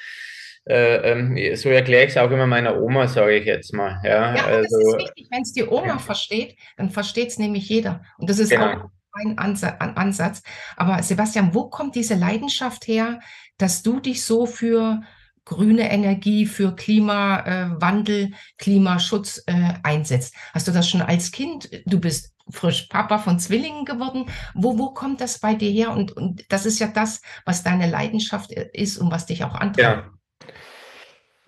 äh, 0.69 1.11
ähm, 1.11 1.55
so 1.55 1.69
erkläre 1.69 2.05
ich 2.05 2.11
es 2.11 2.17
auch 2.17 2.29
immer 2.29 2.45
meiner 2.45 2.79
Oma, 2.79 3.07
sage 3.07 3.38
ich 3.38 3.45
jetzt 3.45 3.73
mal. 3.73 3.99
Ja, 4.03 4.35
ja 4.35 4.45
also, 4.45 4.61
das 4.61 4.71
ist 4.71 4.97
wichtig. 4.97 5.27
Wenn 5.31 5.41
es 5.41 5.53
die 5.53 5.67
Oma 5.67 5.88
ja. 5.88 5.97
versteht, 5.97 6.57
dann 6.77 6.91
versteht 6.91 7.29
es 7.29 7.39
nämlich 7.39 7.67
jeder. 7.67 8.03
Und 8.19 8.29
das 8.29 8.38
ist 8.38 8.51
genau. 8.51 8.65
auch 8.65 8.89
ein 9.13 9.38
Ansatz. 9.39 10.43
Aber 10.77 11.01
Sebastian, 11.01 11.55
wo 11.55 11.69
kommt 11.69 11.95
diese 11.95 12.13
Leidenschaft 12.13 12.88
her, 12.88 13.19
dass 13.57 13.81
du 13.81 13.99
dich 13.99 14.23
so 14.23 14.45
für 14.45 15.01
grüne 15.43 15.91
Energie, 15.91 16.45
für 16.45 16.75
Klimawandel, 16.75 18.25
äh, 18.25 18.31
Klimaschutz 18.59 19.41
äh, 19.47 19.73
einsetzt? 19.81 20.35
Hast 20.53 20.67
du 20.67 20.71
das 20.71 20.88
schon 20.88 21.01
als 21.01 21.31
Kind? 21.31 21.69
Du 21.88 21.99
bist 21.99 22.35
frisch 22.51 22.83
Papa 22.83 23.17
von 23.17 23.39
Zwillingen 23.39 23.85
geworden. 23.85 24.25
Wo, 24.53 24.77
wo 24.77 24.91
kommt 24.91 25.19
das 25.19 25.39
bei 25.39 25.55
dir 25.55 25.71
her? 25.71 25.91
Und, 25.91 26.11
und 26.11 26.45
das 26.49 26.67
ist 26.67 26.77
ja 26.77 26.88
das, 26.88 27.21
was 27.45 27.63
deine 27.63 27.89
Leidenschaft 27.89 28.51
äh, 28.51 28.69
ist 28.73 28.99
und 28.99 29.11
was 29.11 29.25
dich 29.25 29.43
auch 29.43 29.55
antreibt. 29.55 30.05
Ja. 30.05 30.18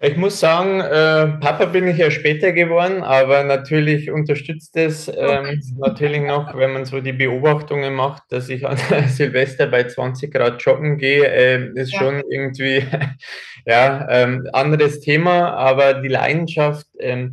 Ich 0.04 0.18
muss 0.18 0.40
sagen, 0.40 0.80
äh, 0.80 1.28
Papa 1.40 1.66
bin 1.66 1.88
ich 1.88 1.98
ja 1.98 2.10
später 2.10 2.54
geworden, 2.54 3.04
aber 3.04 3.44
natürlich 3.44 4.10
unterstützt 4.10 4.76
es 4.76 5.08
ähm, 5.08 5.62
natürlich 5.78 6.22
noch, 6.24 6.58
wenn 6.58 6.74
man 6.74 6.86
so 6.86 7.02
die 7.02 7.14
Beobachtungen 7.14 7.94
macht, 7.94 8.24
dass 8.30 8.50
ich 8.50 8.66
an 8.66 8.78
Silvester 9.08 9.68
bei 9.68 9.84
20 9.84 10.34
Grad 10.34 10.60
joggen 10.64 10.98
gehe, 10.98 11.28
äh, 11.28 11.80
ist 11.80 11.94
ja. 11.94 12.00
schon 12.00 12.24
irgendwie 12.32 12.84
ja 13.68 14.08
ähm, 14.10 14.48
anderes 14.54 15.02
Thema, 15.02 15.52
aber 15.54 15.94
die 15.94 16.08
Leidenschaft 16.08 16.88
ähm, 16.98 17.32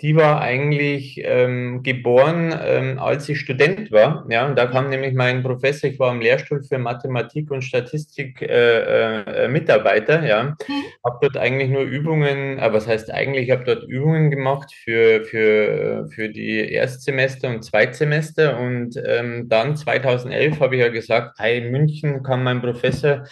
die 0.00 0.14
war 0.14 0.40
eigentlich 0.40 1.20
ähm, 1.24 1.82
geboren, 1.82 2.54
ähm, 2.62 3.00
als 3.00 3.28
ich 3.28 3.40
Student 3.40 3.90
war. 3.90 4.24
Ja, 4.30 4.46
und 4.46 4.56
da 4.56 4.66
kam 4.66 4.90
nämlich 4.90 5.12
mein 5.12 5.42
Professor, 5.42 5.90
ich 5.90 5.98
war 5.98 6.10
am 6.12 6.20
Lehrstuhl 6.20 6.62
für 6.62 6.78
Mathematik 6.78 7.50
und 7.50 7.62
Statistik 7.62 8.40
äh, 8.40 9.22
äh, 9.22 9.48
Mitarbeiter. 9.48 10.24
Ja, 10.24 10.56
mhm. 10.68 10.84
habe 11.04 11.18
dort 11.22 11.36
eigentlich 11.36 11.70
nur 11.70 11.82
Übungen, 11.82 12.60
aber 12.60 12.74
äh, 12.74 12.76
was 12.76 12.86
heißt 12.86 13.10
eigentlich, 13.10 13.46
ich 13.46 13.50
habe 13.50 13.64
dort 13.64 13.82
Übungen 13.88 14.30
gemacht 14.30 14.72
für, 14.72 15.24
für, 15.24 16.06
für 16.14 16.28
die 16.28 16.72
Erstsemester 16.72 17.48
und 17.48 17.64
Zweitsemester. 17.64 18.56
Und 18.60 19.02
ähm, 19.04 19.48
dann 19.48 19.76
2011 19.76 20.60
habe 20.60 20.76
ich 20.76 20.80
ja 20.80 20.90
gesagt, 20.90 21.38
hey, 21.38 21.60
München 21.60 22.22
kam 22.22 22.44
mein 22.44 22.62
Professor 22.62 23.24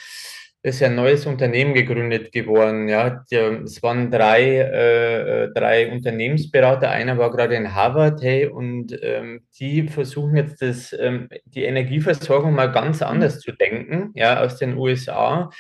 ist 0.67 0.81
ja 0.81 0.89
ein 0.89 0.97
neues 0.97 1.27
Unternehmen 1.27 1.75
gegründet 1.75 2.33
geworden. 2.33 2.89
Ja, 2.89 3.25
es 3.31 3.83
waren 3.83 4.11
drei, 4.11 4.59
äh, 4.59 5.53
drei 5.53 5.93
Unternehmensberater. 5.93 6.91
Einer 6.91 7.17
war 7.19 7.31
gerade 7.31 7.55
in 7.55 7.75
Harvard, 7.75 8.21
hey, 8.23 8.47
und 8.47 8.99
ähm, 9.03 9.43
die 9.59 9.89
versuchen 9.89 10.37
jetzt 10.37 10.61
das, 10.63 10.93
ähm, 10.99 11.29
die 11.45 11.65
Energieversorgung 11.65 12.53
mal 12.53 12.73
ganz 12.73 13.01
anders 13.01 13.41
zu 13.41 13.53
denken, 13.53 14.11
ja, 14.15 14.41
aus 14.41 14.59
den 14.59 14.77
USA. 14.77 15.51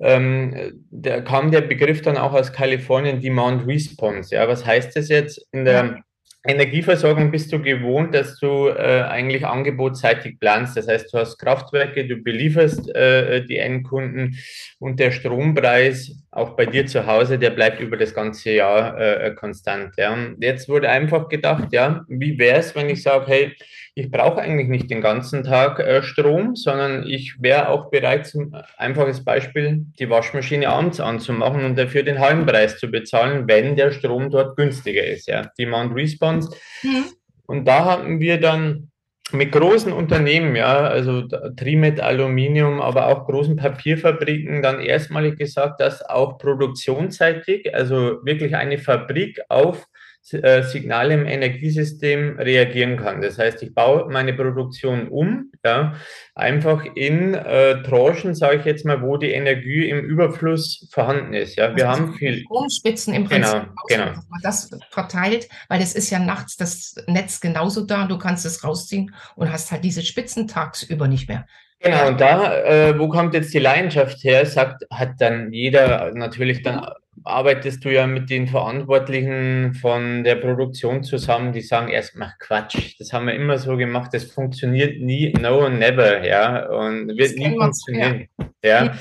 Ähm, 0.00 0.84
da 0.90 1.20
kam 1.20 1.50
der 1.50 1.62
Begriff 1.62 2.00
dann 2.00 2.16
auch 2.16 2.32
aus 2.32 2.52
Kalifornien 2.52 3.20
Demand 3.20 3.66
Response. 3.66 4.34
Ja, 4.34 4.48
was 4.48 4.64
heißt 4.64 4.96
das 4.96 5.08
jetzt 5.08 5.46
in 5.52 5.64
der 5.64 6.02
Energieversorgung 6.46 7.30
bist 7.30 7.52
du 7.52 7.60
gewohnt, 7.60 8.14
dass 8.14 8.38
du 8.38 8.68
äh, 8.68 9.02
eigentlich 9.02 9.46
angebotsseitig 9.46 10.40
planst. 10.40 10.76
Das 10.76 10.88
heißt, 10.88 11.12
du 11.12 11.18
hast 11.18 11.38
Kraftwerke, 11.38 12.06
du 12.06 12.16
belieferst 12.16 12.94
äh, 12.94 13.44
die 13.44 13.58
Endkunden 13.58 14.38
und 14.78 14.98
der 14.98 15.10
Strompreis, 15.10 16.16
auch 16.30 16.56
bei 16.56 16.64
dir 16.64 16.86
zu 16.86 17.06
Hause, 17.06 17.38
der 17.38 17.50
bleibt 17.50 17.80
über 17.80 17.98
das 17.98 18.14
ganze 18.14 18.52
Jahr 18.52 18.98
äh, 18.98 19.34
konstant. 19.34 19.94
Ja. 19.98 20.16
Jetzt 20.38 20.68
wurde 20.68 20.88
einfach 20.88 21.28
gedacht, 21.28 21.68
ja, 21.72 22.06
wie 22.08 22.38
wäre 22.38 22.60
es, 22.60 22.74
wenn 22.74 22.88
ich 22.88 23.02
sage, 23.02 23.26
hey, 23.26 23.56
ich 24.00 24.10
brauche 24.10 24.40
eigentlich 24.40 24.68
nicht 24.68 24.90
den 24.90 25.02
ganzen 25.02 25.44
Tag 25.44 25.78
äh, 25.78 26.02
Strom, 26.02 26.56
sondern 26.56 27.06
ich 27.06 27.36
wäre 27.40 27.68
auch 27.68 27.90
bereit, 27.90 28.26
zum 28.26 28.54
einfaches 28.78 29.22
Beispiel, 29.24 29.84
die 29.98 30.08
Waschmaschine 30.08 30.70
abends 30.70 31.00
anzumachen 31.00 31.64
und 31.64 31.78
dafür 31.78 32.02
den 32.02 32.18
halben 32.18 32.46
Preis 32.46 32.78
zu 32.78 32.90
bezahlen, 32.90 33.46
wenn 33.46 33.76
der 33.76 33.92
Strom 33.92 34.30
dort 34.30 34.56
günstiger 34.56 35.04
ist. 35.04 35.28
Ja. 35.28 35.50
Demand 35.58 35.94
Response. 35.94 36.50
Mhm. 36.82 37.04
Und 37.46 37.68
da 37.68 37.84
hatten 37.84 38.20
wir 38.20 38.40
dann 38.40 38.90
mit 39.32 39.52
großen 39.52 39.92
Unternehmen, 39.92 40.56
ja, 40.56 40.78
also 40.78 41.22
Trimet 41.56 42.00
Aluminium, 42.00 42.80
aber 42.80 43.08
auch 43.08 43.26
großen 43.26 43.56
Papierfabriken 43.56 44.62
dann 44.62 44.80
erstmalig 44.80 45.38
gesagt, 45.38 45.80
dass 45.80 46.02
auch 46.02 46.38
produktionsseitig, 46.38 47.74
also 47.74 48.24
wirklich 48.24 48.56
eine 48.56 48.78
Fabrik 48.78 49.40
auf 49.48 49.78
äh, 49.78 49.99
Signale 50.22 51.14
im 51.14 51.26
Energiesystem 51.26 52.38
reagieren 52.38 52.96
kann. 52.98 53.20
Das 53.22 53.38
heißt, 53.38 53.62
ich 53.62 53.74
baue 53.74 54.10
meine 54.10 54.32
Produktion 54.32 55.08
um, 55.08 55.50
ja, 55.64 55.94
einfach 56.34 56.84
in 56.94 57.34
äh, 57.34 57.82
Tranchen, 57.82 58.34
sage 58.34 58.58
ich 58.58 58.64
jetzt 58.64 58.84
mal, 58.84 59.02
wo 59.02 59.16
die 59.16 59.32
Energie 59.32 59.88
im 59.88 60.00
Überfluss 60.00 60.88
vorhanden 60.92 61.34
ist. 61.34 61.56
Ja, 61.56 61.74
wir 61.74 61.88
also 61.88 62.02
haben 62.02 62.14
viel 62.14 62.42
Stromspitzen 62.42 63.14
im 63.14 63.24
Prinzip, 63.24 63.66
genau, 63.88 64.06
genau. 64.06 64.20
das 64.42 64.70
verteilt, 64.90 65.48
weil 65.68 65.82
es 65.82 65.94
ist 65.94 66.10
ja 66.10 66.18
nachts 66.18 66.56
das 66.56 66.94
Netz 67.06 67.40
genauso 67.40 67.84
da, 67.84 68.06
du 68.06 68.18
kannst 68.18 68.46
es 68.46 68.62
rausziehen 68.62 69.14
und 69.36 69.50
hast 69.50 69.72
halt 69.72 69.84
diese 69.84 70.02
Spitzen 70.02 70.46
tagsüber 70.46 71.08
nicht 71.08 71.28
mehr. 71.28 71.46
Genau, 71.82 72.08
und 72.08 72.20
da, 72.20 72.58
äh, 72.58 72.98
wo 72.98 73.08
kommt 73.08 73.32
jetzt 73.32 73.54
die 73.54 73.58
Leidenschaft 73.58 74.22
her? 74.22 74.44
Sagt, 74.44 74.84
hat 74.92 75.12
dann 75.18 75.50
jeder 75.50 76.12
natürlich 76.12 76.62
dann 76.62 76.86
arbeitest 77.24 77.84
du 77.84 77.92
ja 77.92 78.06
mit 78.06 78.30
den 78.30 78.46
Verantwortlichen 78.46 79.74
von 79.74 80.24
der 80.24 80.36
Produktion 80.36 81.02
zusammen, 81.02 81.52
die 81.52 81.60
sagen 81.60 81.88
erstmal 81.88 82.32
Quatsch, 82.38 82.96
das 82.98 83.12
haben 83.12 83.26
wir 83.26 83.34
immer 83.34 83.58
so 83.58 83.76
gemacht, 83.76 84.12
das 84.12 84.24
funktioniert 84.24 85.00
nie, 85.00 85.32
no 85.40 85.60
and 85.60 85.78
never, 85.78 86.26
ja, 86.26 86.68
und 86.68 87.16
wird 87.16 87.36
nie 87.36 87.56
funktionieren, 87.56 88.28
ja. 88.64 88.84
ja. 88.84 88.94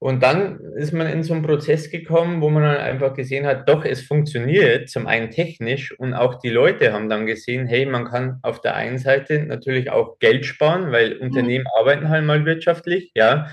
Und 0.00 0.22
dann 0.22 0.60
ist 0.76 0.92
man 0.92 1.08
in 1.08 1.24
so 1.24 1.34
einen 1.34 1.42
Prozess 1.42 1.90
gekommen, 1.90 2.40
wo 2.40 2.50
man 2.50 2.62
dann 2.62 2.76
einfach 2.76 3.14
gesehen 3.14 3.46
hat, 3.46 3.68
doch, 3.68 3.84
es 3.84 4.00
funktioniert, 4.02 4.88
zum 4.88 5.08
einen 5.08 5.30
technisch 5.30 5.92
und 5.98 6.14
auch 6.14 6.38
die 6.38 6.50
Leute 6.50 6.92
haben 6.92 7.08
dann 7.08 7.26
gesehen, 7.26 7.66
hey, 7.66 7.84
man 7.84 8.04
kann 8.04 8.38
auf 8.42 8.60
der 8.60 8.76
einen 8.76 8.98
Seite 8.98 9.42
natürlich 9.42 9.90
auch 9.90 10.20
Geld 10.20 10.46
sparen, 10.46 10.92
weil 10.92 11.16
mhm. 11.16 11.22
Unternehmen 11.22 11.66
arbeiten 11.76 12.08
halt 12.08 12.24
mal 12.24 12.44
wirtschaftlich, 12.44 13.10
ja. 13.16 13.48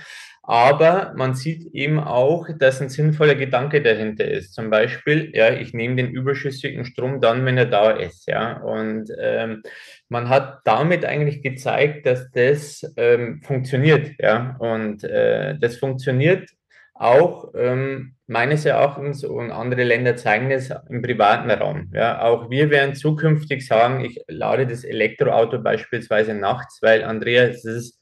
Aber 0.48 1.14
man 1.16 1.34
sieht 1.34 1.74
eben 1.74 2.00
auch, 2.00 2.48
dass 2.60 2.80
ein 2.80 2.90
sinnvoller 2.90 3.34
Gedanke 3.34 3.82
dahinter 3.82 4.26
ist. 4.26 4.54
Zum 4.54 4.70
Beispiel, 4.70 5.32
ja, 5.34 5.52
ich 5.52 5.74
nehme 5.74 5.96
den 5.96 6.12
überschüssigen 6.12 6.86
Strom 6.86 7.20
dann, 7.20 7.46
wenn 7.46 7.58
er 7.58 7.66
da 7.66 7.92
ist, 7.92 8.28
ja. 8.28 8.62
Und 8.62 9.10
ähm, 9.20 9.64
man 10.08 10.30
hat 10.30 10.60
damit 10.64 11.04
eigentlich 11.04 11.42
gezeigt, 11.42 12.06
dass 12.06 12.30
das 12.30 12.94
ähm, 12.96 13.42
funktioniert, 13.44 14.12
ja. 14.20 14.56
Und 14.60 15.04
äh, 15.04 15.58
das 15.58 15.78
funktioniert 15.78 16.48
auch 16.94 17.52
ähm, 17.56 18.16
meines 18.28 18.66
Erachtens 18.66 19.24
und 19.24 19.52
andere 19.52 19.84
Länder 19.84 20.16
zeigen 20.16 20.50
es 20.52 20.72
im 20.90 21.02
privaten 21.02 21.52
Raum. 21.52 21.92
Ja, 21.94 22.22
auch 22.22 22.50
wir 22.50 22.70
werden 22.70 22.96
zukünftig 22.96 23.68
sagen, 23.68 24.06
ich 24.06 24.24
lade 24.28 24.66
das 24.66 24.84
Elektroauto 24.84 25.60
beispielsweise 25.60 26.34
nachts, 26.34 26.82
weil 26.82 27.04
Andreas, 27.04 27.64
das 27.64 27.76
ist 27.76 28.02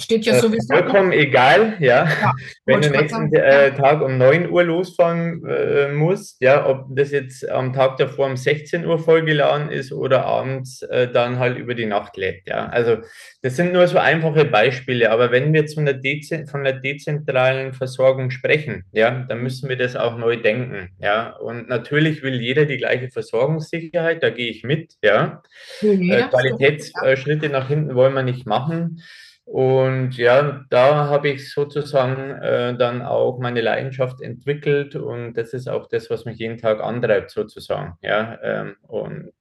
Steht 0.00 0.24
ja 0.24 0.34
äh, 0.34 0.40
sowieso. 0.40 0.74
Vollkommen 0.74 1.12
egal, 1.12 1.76
ja. 1.78 2.04
ja 2.04 2.32
Wenn 2.64 2.80
du 2.80 2.90
nächsten 2.90 3.32
äh, 3.34 3.74
Tag 3.74 4.00
um 4.00 4.18
9 4.18 4.50
Uhr 4.50 4.64
losfahren 4.64 5.44
äh, 5.46 5.92
musst, 5.92 6.40
ja, 6.40 6.66
ob 6.66 6.86
das 6.90 7.10
jetzt 7.10 7.48
am 7.48 7.72
Tag 7.72 7.98
davor 7.98 8.26
um 8.26 8.36
16 8.36 8.86
Uhr 8.86 8.98
vollgeladen 8.98 9.70
ist 9.70 9.92
oder 9.92 10.24
abends 10.24 10.82
äh, 10.82 11.08
dann 11.08 11.38
halt 11.38 11.58
über 11.58 11.74
die 11.74 11.86
Nacht 11.86 12.16
lädt, 12.16 12.48
ja. 12.48 12.66
Also 12.66 12.98
das 13.42 13.56
sind 13.56 13.72
nur 13.72 13.86
so 13.86 13.98
einfache 13.98 14.44
Beispiele, 14.44 15.10
aber 15.10 15.30
wenn 15.30 15.52
wir 15.52 15.66
zu 15.66 15.80
einer 15.80 16.00
von 16.46 16.64
der 16.64 16.74
dezentralen 16.74 17.72
Versorgung 17.72 18.30
sprechen, 18.30 18.84
ja, 18.92 19.24
dann 19.28 19.42
müssen 19.42 19.68
wir 19.68 19.76
das 19.76 19.96
auch 19.96 20.16
neu 20.16 20.36
denken, 20.36 20.90
ja. 20.98 21.36
Und 21.36 21.68
natürlich 21.68 22.22
will 22.22 22.40
jeder 22.40 22.64
die 22.64 22.78
gleiche 22.78 23.10
Versorgungssicherheit, 23.10 24.22
da 24.22 24.30
gehe 24.30 24.50
ich 24.50 24.64
mit, 24.64 24.94
ja. 25.02 25.42
Äh, 25.82 26.22
Qualitätsschritte 26.22 27.48
nach 27.48 27.68
hinten 27.68 27.94
wollen 27.94 28.14
wir 28.14 28.22
nicht 28.22 28.46
machen. 28.46 29.02
Und 29.50 30.16
ja, 30.16 30.64
da 30.70 31.08
habe 31.08 31.30
ich 31.30 31.52
sozusagen 31.52 32.30
äh, 32.40 32.76
dann 32.78 33.02
auch 33.02 33.40
meine 33.40 33.60
Leidenschaft 33.60 34.22
entwickelt 34.22 34.94
und 34.94 35.34
das 35.34 35.52
ist 35.54 35.68
auch 35.68 35.88
das, 35.88 36.08
was 36.08 36.24
mich 36.24 36.38
jeden 36.38 36.56
Tag 36.56 36.80
antreibt 36.80 37.32
sozusagen. 37.32 37.94
Ja, 38.00 38.38
ähm, 38.44 38.76
und 38.86 39.32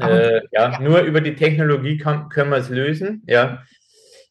äh, 0.00 0.40
ja, 0.50 0.80
nur 0.80 1.02
über 1.02 1.20
die 1.20 1.34
Technologie 1.34 1.98
kann, 1.98 2.30
können 2.30 2.52
wir 2.52 2.56
es 2.56 2.70
lösen. 2.70 3.22
Ja, 3.26 3.62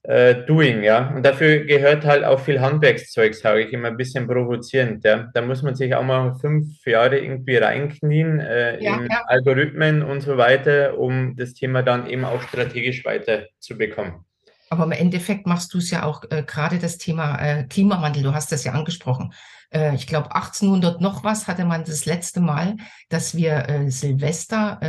äh, 0.02 0.46
Doing, 0.48 0.82
ja. 0.82 1.14
Und 1.16 1.24
dafür 1.24 1.60
gehört 1.60 2.06
halt 2.06 2.24
auch 2.24 2.40
viel 2.40 2.60
Handwerkszeug, 2.60 3.36
sage 3.36 3.62
ich 3.62 3.72
immer 3.72 3.90
ein 3.90 3.98
bisschen 3.98 4.26
provozierend. 4.26 5.04
Ja. 5.04 5.30
Da 5.32 5.44
muss 5.44 5.62
man 5.62 5.76
sich 5.76 5.94
auch 5.94 6.04
mal 6.04 6.34
fünf 6.42 6.84
Jahre 6.88 7.20
irgendwie 7.20 7.58
reinknien 7.58 8.40
äh, 8.40 8.84
ja, 8.84 8.96
in 8.96 9.08
ja. 9.12 9.26
Algorithmen 9.28 10.02
und 10.02 10.22
so 10.22 10.38
weiter, 10.38 10.98
um 10.98 11.36
das 11.36 11.54
Thema 11.54 11.84
dann 11.84 12.08
eben 12.08 12.26
auch 12.26 12.42
strategisch 12.42 13.06
weiterzubekommen. 13.06 14.26
Aber 14.74 14.86
im 14.86 14.92
Endeffekt 14.92 15.46
machst 15.46 15.72
du 15.76 15.78
es 15.78 15.92
ja 15.92 16.04
auch 16.04 16.24
äh, 16.32 16.42
gerade 16.42 16.80
das 16.80 16.98
Thema 16.98 17.38
äh, 17.38 17.64
Klimawandel, 17.66 18.24
du 18.24 18.34
hast 18.34 18.52
das 18.52 18.64
ja 18.64 18.72
angesprochen. 18.72 19.32
Äh, 19.72 19.94
ich 19.94 20.08
glaube, 20.08 20.34
1800 20.34 21.00
noch 21.00 21.24
was 21.24 21.48
hatte 21.48 21.64
man 21.64 21.84
das 21.84 22.06
letzte 22.06 22.42
Mal, 22.42 22.78
dass 23.10 23.36
wir 23.36 23.70
äh, 23.70 23.92
Silvester 23.92 24.80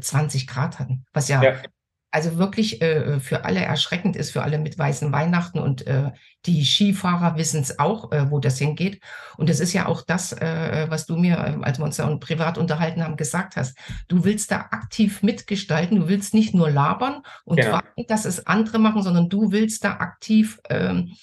20 0.00 0.42
äh, 0.42 0.46
Grad 0.46 0.78
hatten, 0.78 1.04
was 1.12 1.28
ja, 1.28 1.42
ja 1.42 1.56
also 2.14 2.38
wirklich 2.38 2.80
äh, 2.80 3.18
für 3.18 3.44
alle 3.44 3.58
erschreckend 3.58 4.14
ist, 4.14 4.30
für 4.30 4.44
alle 4.44 4.58
mit 4.58 4.78
weißen 4.78 5.10
Weihnachten 5.10 5.58
und 5.58 5.84
äh, 5.88 6.12
die 6.46 6.64
Skifahrer 6.64 7.36
wissen 7.36 7.60
es 7.60 7.80
auch, 7.80 8.12
äh, 8.12 8.30
wo 8.30 8.38
das 8.38 8.56
hingeht. 8.56 9.00
Und 9.36 9.48
das 9.48 9.58
ist 9.58 9.72
ja 9.72 9.86
auch 9.86 10.00
das, 10.00 10.32
äh, 10.32 10.86
was 10.88 11.06
du 11.06 11.16
mir, 11.16 11.38
äh, 11.38 11.64
als 11.64 11.78
wir 11.78 11.84
uns 11.84 11.96
da 11.96 12.06
privat 12.16 12.56
unterhalten 12.56 13.02
haben, 13.02 13.16
gesagt 13.16 13.56
hast. 13.56 13.76
Du 14.06 14.24
willst 14.24 14.52
da 14.52 14.68
aktiv 14.70 15.24
mitgestalten, 15.24 15.98
du 15.98 16.08
willst 16.08 16.34
nicht 16.34 16.54
nur 16.54 16.70
labern 16.70 17.22
und 17.44 17.56
genau. 17.56 17.72
warten, 17.72 18.04
dass 18.06 18.26
es 18.26 18.46
andere 18.46 18.78
machen, 18.78 19.02
sondern 19.02 19.28
du 19.28 19.50
willst 19.50 19.82
da 19.82 19.94
aktiv 19.94 20.60
ähm, 20.70 21.16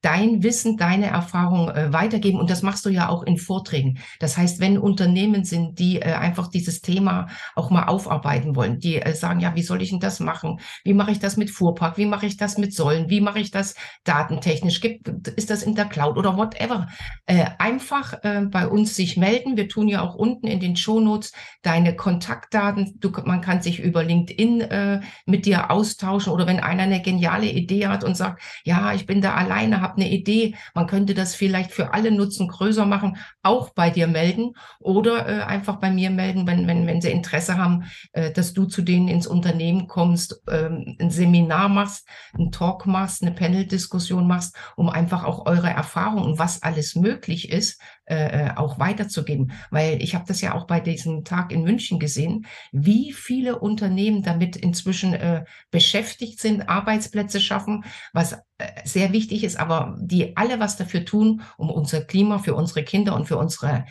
dein 0.00 0.42
Wissen, 0.42 0.76
deine 0.76 1.06
Erfahrung 1.06 1.70
äh, 1.70 1.92
weitergeben. 1.92 2.38
Und 2.38 2.50
das 2.50 2.62
machst 2.62 2.84
du 2.86 2.90
ja 2.90 3.08
auch 3.08 3.22
in 3.24 3.36
Vorträgen. 3.36 3.98
Das 4.20 4.36
heißt, 4.36 4.60
wenn 4.60 4.78
Unternehmen 4.78 5.44
sind, 5.44 5.78
die 5.78 6.00
äh, 6.00 6.12
einfach 6.12 6.48
dieses 6.48 6.80
Thema 6.80 7.26
auch 7.56 7.70
mal 7.70 7.84
aufarbeiten 7.84 8.54
wollen, 8.54 8.78
die 8.78 9.02
äh, 9.02 9.14
sagen, 9.14 9.40
ja, 9.40 9.54
wie 9.56 9.62
soll 9.62 9.82
ich 9.82 9.90
denn 9.90 10.00
das 10.00 10.20
machen? 10.20 10.60
Wie 10.84 10.94
mache 10.94 11.10
ich 11.10 11.18
das 11.18 11.36
mit 11.36 11.50
Fuhrpark? 11.50 11.98
Wie 11.98 12.06
mache 12.06 12.26
ich 12.26 12.36
das 12.36 12.58
mit 12.58 12.72
Säulen? 12.72 13.10
Wie 13.10 13.20
mache 13.20 13.40
ich 13.40 13.50
das 13.50 13.74
datentechnisch? 14.04 14.80
Gibt, 14.80 15.08
ist 15.28 15.50
das 15.50 15.62
in 15.64 15.74
der 15.74 15.86
Cloud 15.86 16.16
oder 16.16 16.36
whatever? 16.36 16.86
Äh, 17.26 17.46
einfach 17.58 18.12
äh, 18.22 18.42
bei 18.48 18.68
uns 18.68 18.94
sich 18.94 19.16
melden. 19.16 19.56
Wir 19.56 19.68
tun 19.68 19.88
ja 19.88 20.02
auch 20.02 20.14
unten 20.14 20.46
in 20.46 20.60
den 20.60 20.76
Shownotes 20.76 21.32
deine 21.62 21.96
Kontaktdaten. 21.96 22.94
Du, 23.00 23.10
man 23.24 23.40
kann 23.40 23.62
sich 23.62 23.80
über 23.80 24.04
LinkedIn 24.04 24.60
äh, 24.60 25.00
mit 25.26 25.44
dir 25.44 25.72
austauschen 25.72 26.32
oder 26.32 26.46
wenn 26.46 26.60
einer 26.60 26.84
eine 26.84 27.02
geniale 27.02 27.46
Idee 27.46 27.88
hat 27.88 28.04
und 28.04 28.16
sagt, 28.16 28.42
ja, 28.64 28.92
ich 28.92 29.06
bin 29.06 29.20
da 29.20 29.34
alleine, 29.34 29.87
habe 29.88 30.00
eine 30.00 30.10
Idee, 30.10 30.54
man 30.74 30.86
könnte 30.86 31.14
das 31.14 31.34
vielleicht 31.34 31.72
für 31.72 31.92
alle 31.92 32.10
nutzen, 32.10 32.48
größer 32.48 32.86
machen, 32.86 33.16
auch 33.42 33.70
bei 33.70 33.90
dir 33.90 34.06
melden 34.06 34.54
oder 34.80 35.28
äh, 35.28 35.42
einfach 35.42 35.76
bei 35.76 35.90
mir 35.90 36.10
melden, 36.10 36.46
wenn, 36.46 36.66
wenn, 36.66 36.86
wenn 36.86 37.00
sie 37.00 37.10
Interesse 37.10 37.56
haben, 37.56 37.84
äh, 38.12 38.32
dass 38.32 38.52
du 38.52 38.66
zu 38.66 38.82
denen 38.82 39.08
ins 39.08 39.26
Unternehmen 39.26 39.88
kommst, 39.88 40.42
ähm, 40.50 40.96
ein 41.00 41.10
Seminar 41.10 41.68
machst, 41.68 42.06
ein 42.38 42.52
Talk 42.52 42.86
machst, 42.86 43.22
eine 43.22 43.32
Panel-Diskussion 43.32 44.26
machst, 44.26 44.56
um 44.76 44.88
einfach 44.88 45.24
auch 45.24 45.46
eure 45.46 45.70
Erfahrungen 45.70 46.38
was 46.38 46.62
alles 46.62 46.94
möglich 46.94 47.50
ist, 47.50 47.80
äh, 48.08 48.46
äh, 48.46 48.50
auch 48.56 48.78
weiterzugeben. 48.78 49.52
Weil 49.70 50.02
ich 50.02 50.14
habe 50.14 50.24
das 50.26 50.40
ja 50.40 50.54
auch 50.54 50.66
bei 50.66 50.80
diesem 50.80 51.24
Tag 51.24 51.52
in 51.52 51.62
München 51.62 51.98
gesehen, 51.98 52.46
wie 52.72 53.12
viele 53.12 53.58
Unternehmen 53.58 54.22
damit 54.22 54.56
inzwischen 54.56 55.12
äh, 55.12 55.44
beschäftigt 55.70 56.40
sind, 56.40 56.68
Arbeitsplätze 56.68 57.40
schaffen, 57.40 57.84
was 58.14 58.32
äh, 58.32 58.66
sehr 58.84 59.12
wichtig 59.12 59.44
ist, 59.44 59.58
aber 59.58 59.96
die 60.00 60.36
alle 60.36 60.58
was 60.58 60.76
dafür 60.76 61.04
tun, 61.04 61.42
um 61.58 61.70
unser 61.70 62.00
Klima 62.00 62.38
für 62.38 62.54
unsere 62.54 62.82
Kinder 62.82 63.14
und 63.14 63.26
für 63.26 63.36
unsere 63.36 63.84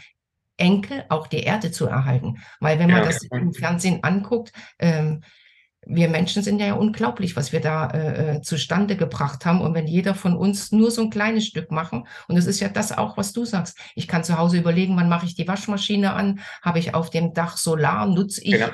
Enkel 0.57 1.05
auch 1.09 1.27
die 1.27 1.41
Erde 1.41 1.71
zu 1.71 1.86
erhalten. 1.86 2.39
Weil 2.59 2.79
wenn 2.79 2.89
man 2.89 3.03
ja. 3.03 3.05
das 3.05 3.21
im 3.24 3.53
Fernsehen 3.53 4.03
anguckt, 4.03 4.51
ähm, 4.79 5.24
wir 5.86 6.10
Menschen 6.10 6.43
sind 6.43 6.60
ja 6.60 6.74
unglaublich, 6.74 7.36
was 7.36 7.51
wir 7.51 7.62
da 7.62 7.89
äh, 7.91 8.38
äh, 8.38 8.41
zustande 8.41 8.98
gebracht 8.98 9.46
haben. 9.46 9.62
Und 9.62 9.74
wenn 9.74 9.88
jeder 9.88 10.15
von 10.15 10.36
uns 10.36 10.72
nur 10.72 10.91
so 10.91 11.03
ein 11.03 11.10
kleines 11.10 11.46
Stück 11.46 11.72
machen, 11.72 12.07
und 12.27 12.36
das 12.36 12.46
ist 12.46 12.60
ja 12.60 12.67
das 12.67 12.98
auch, 12.98 13.17
was 13.17 13.31
du 13.31 13.46
sagst. 13.46 13.77
Ich 13.96 14.07
kann 14.07 14.24
zu 14.24 14.38
Hause 14.38 14.57
überlegen, 14.57 14.98
wann 14.98 15.10
mache 15.10 15.25
ich 15.25 15.36
die 15.36 15.48
Waschmaschine 15.48 16.13
an? 16.13 16.39
Habe 16.62 16.79
ich 16.79 16.93
auf 16.93 17.10
dem 17.10 17.34
Dach 17.34 17.57
Solar? 17.57 18.05
Nutze 18.07 18.43
ich 18.43 18.53
genau 18.53 18.67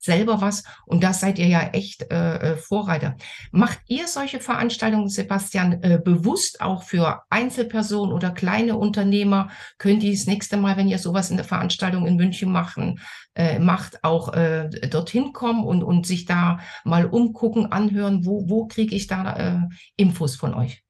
selber 0.00 0.40
was 0.40 0.64
und 0.86 1.04
da 1.04 1.12
seid 1.12 1.38
ihr 1.38 1.46
ja 1.46 1.60
echt 1.72 2.10
äh, 2.10 2.52
äh, 2.52 2.56
Vorreiter. 2.56 3.16
Macht 3.52 3.78
ihr 3.86 4.08
solche 4.08 4.40
Veranstaltungen, 4.40 5.08
Sebastian, 5.08 5.82
äh, 5.82 6.00
bewusst 6.02 6.60
auch 6.60 6.82
für 6.82 7.22
Einzelpersonen 7.28 8.12
oder 8.12 8.30
kleine 8.30 8.76
Unternehmer? 8.76 9.50
Könnt 9.78 10.02
ihr 10.02 10.12
das 10.12 10.26
nächste 10.26 10.56
Mal, 10.56 10.76
wenn 10.76 10.88
ihr 10.88 10.98
sowas 10.98 11.30
in 11.30 11.36
der 11.36 11.44
Veranstaltung 11.44 12.06
in 12.06 12.16
München 12.16 12.50
machen, 12.50 13.00
äh, 13.34 13.58
macht, 13.58 14.02
auch 14.02 14.32
äh, 14.32 14.68
dorthin 14.88 15.32
kommen 15.32 15.64
und, 15.64 15.82
und 15.82 16.06
sich 16.06 16.24
da 16.24 16.60
mal 16.84 17.04
umgucken, 17.06 17.70
anhören, 17.70 18.24
wo, 18.24 18.48
wo 18.48 18.66
kriege 18.66 18.96
ich 18.96 19.06
da 19.06 19.36
äh, 19.36 19.58
Infos 19.96 20.36
von 20.36 20.54
euch? 20.54 20.82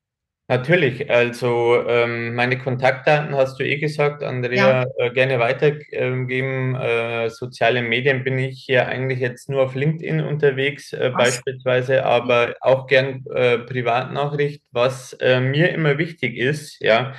Natürlich, 0.51 1.09
also 1.09 1.81
ähm, 1.87 2.35
meine 2.35 2.59
Kontaktdaten 2.59 3.37
hast 3.37 3.61
du 3.61 3.65
eh 3.65 3.79
gesagt, 3.79 4.25
Andrea, 4.25 4.83
ja. 4.83 4.87
äh, 4.99 5.11
gerne 5.13 5.39
weitergeben. 5.39 6.75
Äh, 6.75 7.31
soziale 7.31 7.83
Medien 7.83 8.25
bin 8.25 8.37
ich 8.37 8.65
hier 8.67 8.89
eigentlich 8.89 9.21
jetzt 9.21 9.49
nur 9.49 9.63
auf 9.63 9.77
LinkedIn 9.77 10.21
unterwegs 10.21 10.93
äh, 10.93 11.13
beispielsweise, 11.17 12.05
aber 12.05 12.57
auch 12.63 12.89
gern 12.89 13.25
äh, 13.33 13.59
Privatnachricht, 13.59 14.65
was 14.73 15.13
äh, 15.21 15.39
mir 15.39 15.73
immer 15.73 15.99
wichtig 15.99 16.37
ist, 16.37 16.81
ja, 16.81 17.15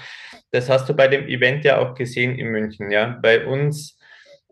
das 0.51 0.69
hast 0.69 0.89
du 0.89 0.93
bei 0.93 1.07
dem 1.07 1.25
Event 1.29 1.63
ja 1.63 1.79
auch 1.79 1.95
gesehen 1.95 2.37
in 2.37 2.47
München, 2.47 2.91
ja, 2.91 3.17
bei 3.21 3.45
uns 3.45 3.97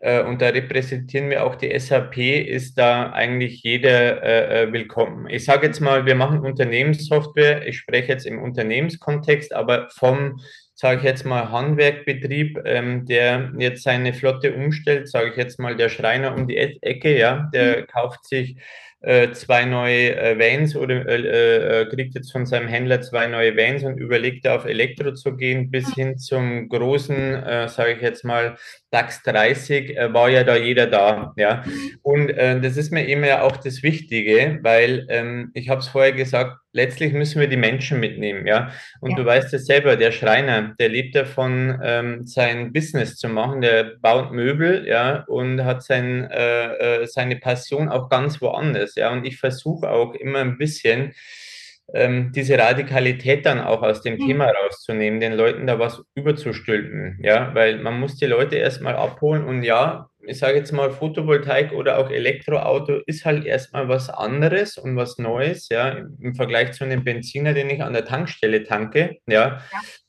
und 0.01 0.41
da 0.41 0.47
repräsentieren 0.47 1.29
wir 1.29 1.45
auch 1.45 1.55
die 1.55 1.77
SAP, 1.77 2.17
ist 2.17 2.77
da 2.77 3.11
eigentlich 3.11 3.63
jeder 3.63 4.23
äh, 4.23 4.63
äh, 4.63 4.71
willkommen. 4.71 5.27
Ich 5.29 5.43
sage 5.43 5.67
jetzt 5.67 5.81
mal, 5.81 6.05
wir 6.05 6.15
machen 6.15 6.39
Unternehmenssoftware. 6.39 7.67
Ich 7.67 7.79
spreche 7.79 8.13
jetzt 8.13 8.25
im 8.25 8.41
Unternehmenskontext, 8.41 9.53
aber 9.53 9.89
vom, 9.89 10.39
sage 10.73 10.99
ich 10.99 11.03
jetzt 11.03 11.25
mal, 11.25 11.51
Handwerkbetrieb, 11.51 12.61
ähm, 12.63 13.05
der 13.07 13.51
jetzt 13.57 13.83
seine 13.83 14.13
Flotte 14.13 14.53
umstellt, 14.53 15.09
sage 15.09 15.31
ich 15.31 15.35
jetzt 15.35 15.59
mal, 15.59 15.75
der 15.75 15.89
Schreiner 15.89 16.33
um 16.33 16.47
die 16.47 16.57
Ecke, 16.57 17.17
ja, 17.17 17.49
der 17.53 17.79
mhm. 17.79 17.87
kauft 17.87 18.25
sich 18.25 18.55
äh, 19.01 19.31
zwei 19.31 19.63
neue 19.63 20.15
äh, 20.17 20.37
Vans 20.37 20.75
oder 20.75 21.05
äh, 21.07 21.81
äh, 21.81 21.85
kriegt 21.85 22.15
jetzt 22.15 22.31
von 22.31 22.45
seinem 22.45 22.67
Händler 22.67 23.01
zwei 23.01 23.27
neue 23.27 23.55
Vans 23.55 23.83
und 23.83 23.97
überlegt 23.97 24.45
auf 24.47 24.65
Elektro 24.65 25.13
zu 25.13 25.37
gehen, 25.37 25.71
bis 25.71 25.93
hin 25.93 26.17
zum 26.17 26.67
großen, 26.67 27.33
äh, 27.43 27.69
sage 27.69 27.93
ich 27.93 28.01
jetzt 28.01 28.25
mal, 28.25 28.57
DAX 28.91 29.21
30 29.23 29.97
äh, 29.97 30.13
war 30.13 30.29
ja 30.29 30.43
da 30.43 30.55
jeder 30.55 30.87
da. 30.87 31.33
Ja? 31.37 31.63
Und 32.01 32.29
äh, 32.29 32.59
das 32.59 32.77
ist 32.77 32.91
mir 32.91 33.07
immer 33.07 33.27
ja 33.27 33.41
auch 33.43 33.57
das 33.57 33.83
Wichtige, 33.83 34.59
weil 34.63 35.05
ähm, 35.09 35.51
ich 35.53 35.69
habe 35.69 35.81
es 35.81 35.87
vorher 35.87 36.11
gesagt, 36.11 36.57
letztlich 36.73 37.13
müssen 37.13 37.39
wir 37.39 37.47
die 37.47 37.57
Menschen 37.57 37.99
mitnehmen. 37.99 38.47
Ja? 38.47 38.71
Und 39.01 39.11
ja. 39.11 39.17
du 39.17 39.25
weißt 39.25 39.53
es 39.53 39.65
selber, 39.65 39.95
der 39.95 40.11
Schreiner, 40.11 40.75
der 40.79 40.89
lebt 40.89 41.15
davon, 41.15 41.79
ähm, 41.83 42.25
sein 42.25 42.73
Business 42.73 43.15
zu 43.15 43.29
machen, 43.29 43.61
der 43.61 43.95
baut 44.01 44.31
Möbel 44.31 44.87
ja? 44.87 45.23
und 45.27 45.63
hat 45.63 45.83
sein, 45.83 46.29
äh, 46.31 47.01
äh 47.01 47.07
seine 47.07 47.35
Passion 47.35 47.89
auch 47.89 48.09
ganz 48.09 48.41
woanders. 48.41 48.95
Ja? 48.95 49.11
Und 49.11 49.25
ich 49.25 49.37
versuche 49.37 49.89
auch 49.89 50.15
immer 50.15 50.39
ein 50.39 50.57
bisschen, 50.57 51.13
ähm, 51.93 52.31
diese 52.33 52.57
Radikalität 52.57 53.45
dann 53.45 53.59
auch 53.59 53.81
aus 53.81 54.01
dem 54.01 54.15
mhm. 54.15 54.27
Thema 54.27 54.45
rauszunehmen, 54.45 55.19
den 55.19 55.33
Leuten 55.33 55.67
da 55.67 55.79
was 55.79 56.03
überzustülpen, 56.15 57.19
ja, 57.21 57.53
weil 57.53 57.79
man 57.79 57.99
muss 57.99 58.15
die 58.15 58.25
Leute 58.25 58.57
erstmal 58.57 58.95
abholen 58.95 59.43
und 59.43 59.63
ja, 59.63 60.09
ich 60.29 60.37
sage 60.37 60.57
jetzt 60.57 60.71
mal 60.71 60.91
Photovoltaik 60.91 61.71
oder 61.73 61.97
auch 61.97 62.09
Elektroauto 62.09 62.99
ist 63.07 63.25
halt 63.25 63.45
erstmal 63.45 63.89
was 63.89 64.09
anderes 64.09 64.77
und 64.77 64.95
was 64.95 65.17
Neues, 65.17 65.69
ja, 65.69 65.89
im 65.89 66.35
Vergleich 66.35 66.73
zu 66.73 66.83
einem 66.83 67.03
Benziner, 67.03 67.53
den 67.53 67.69
ich 67.69 67.83
an 67.83 67.93
der 67.93 68.05
Tankstelle 68.05 68.63
tanke, 68.63 69.17
ja, 69.27 69.33
ja. 69.33 69.61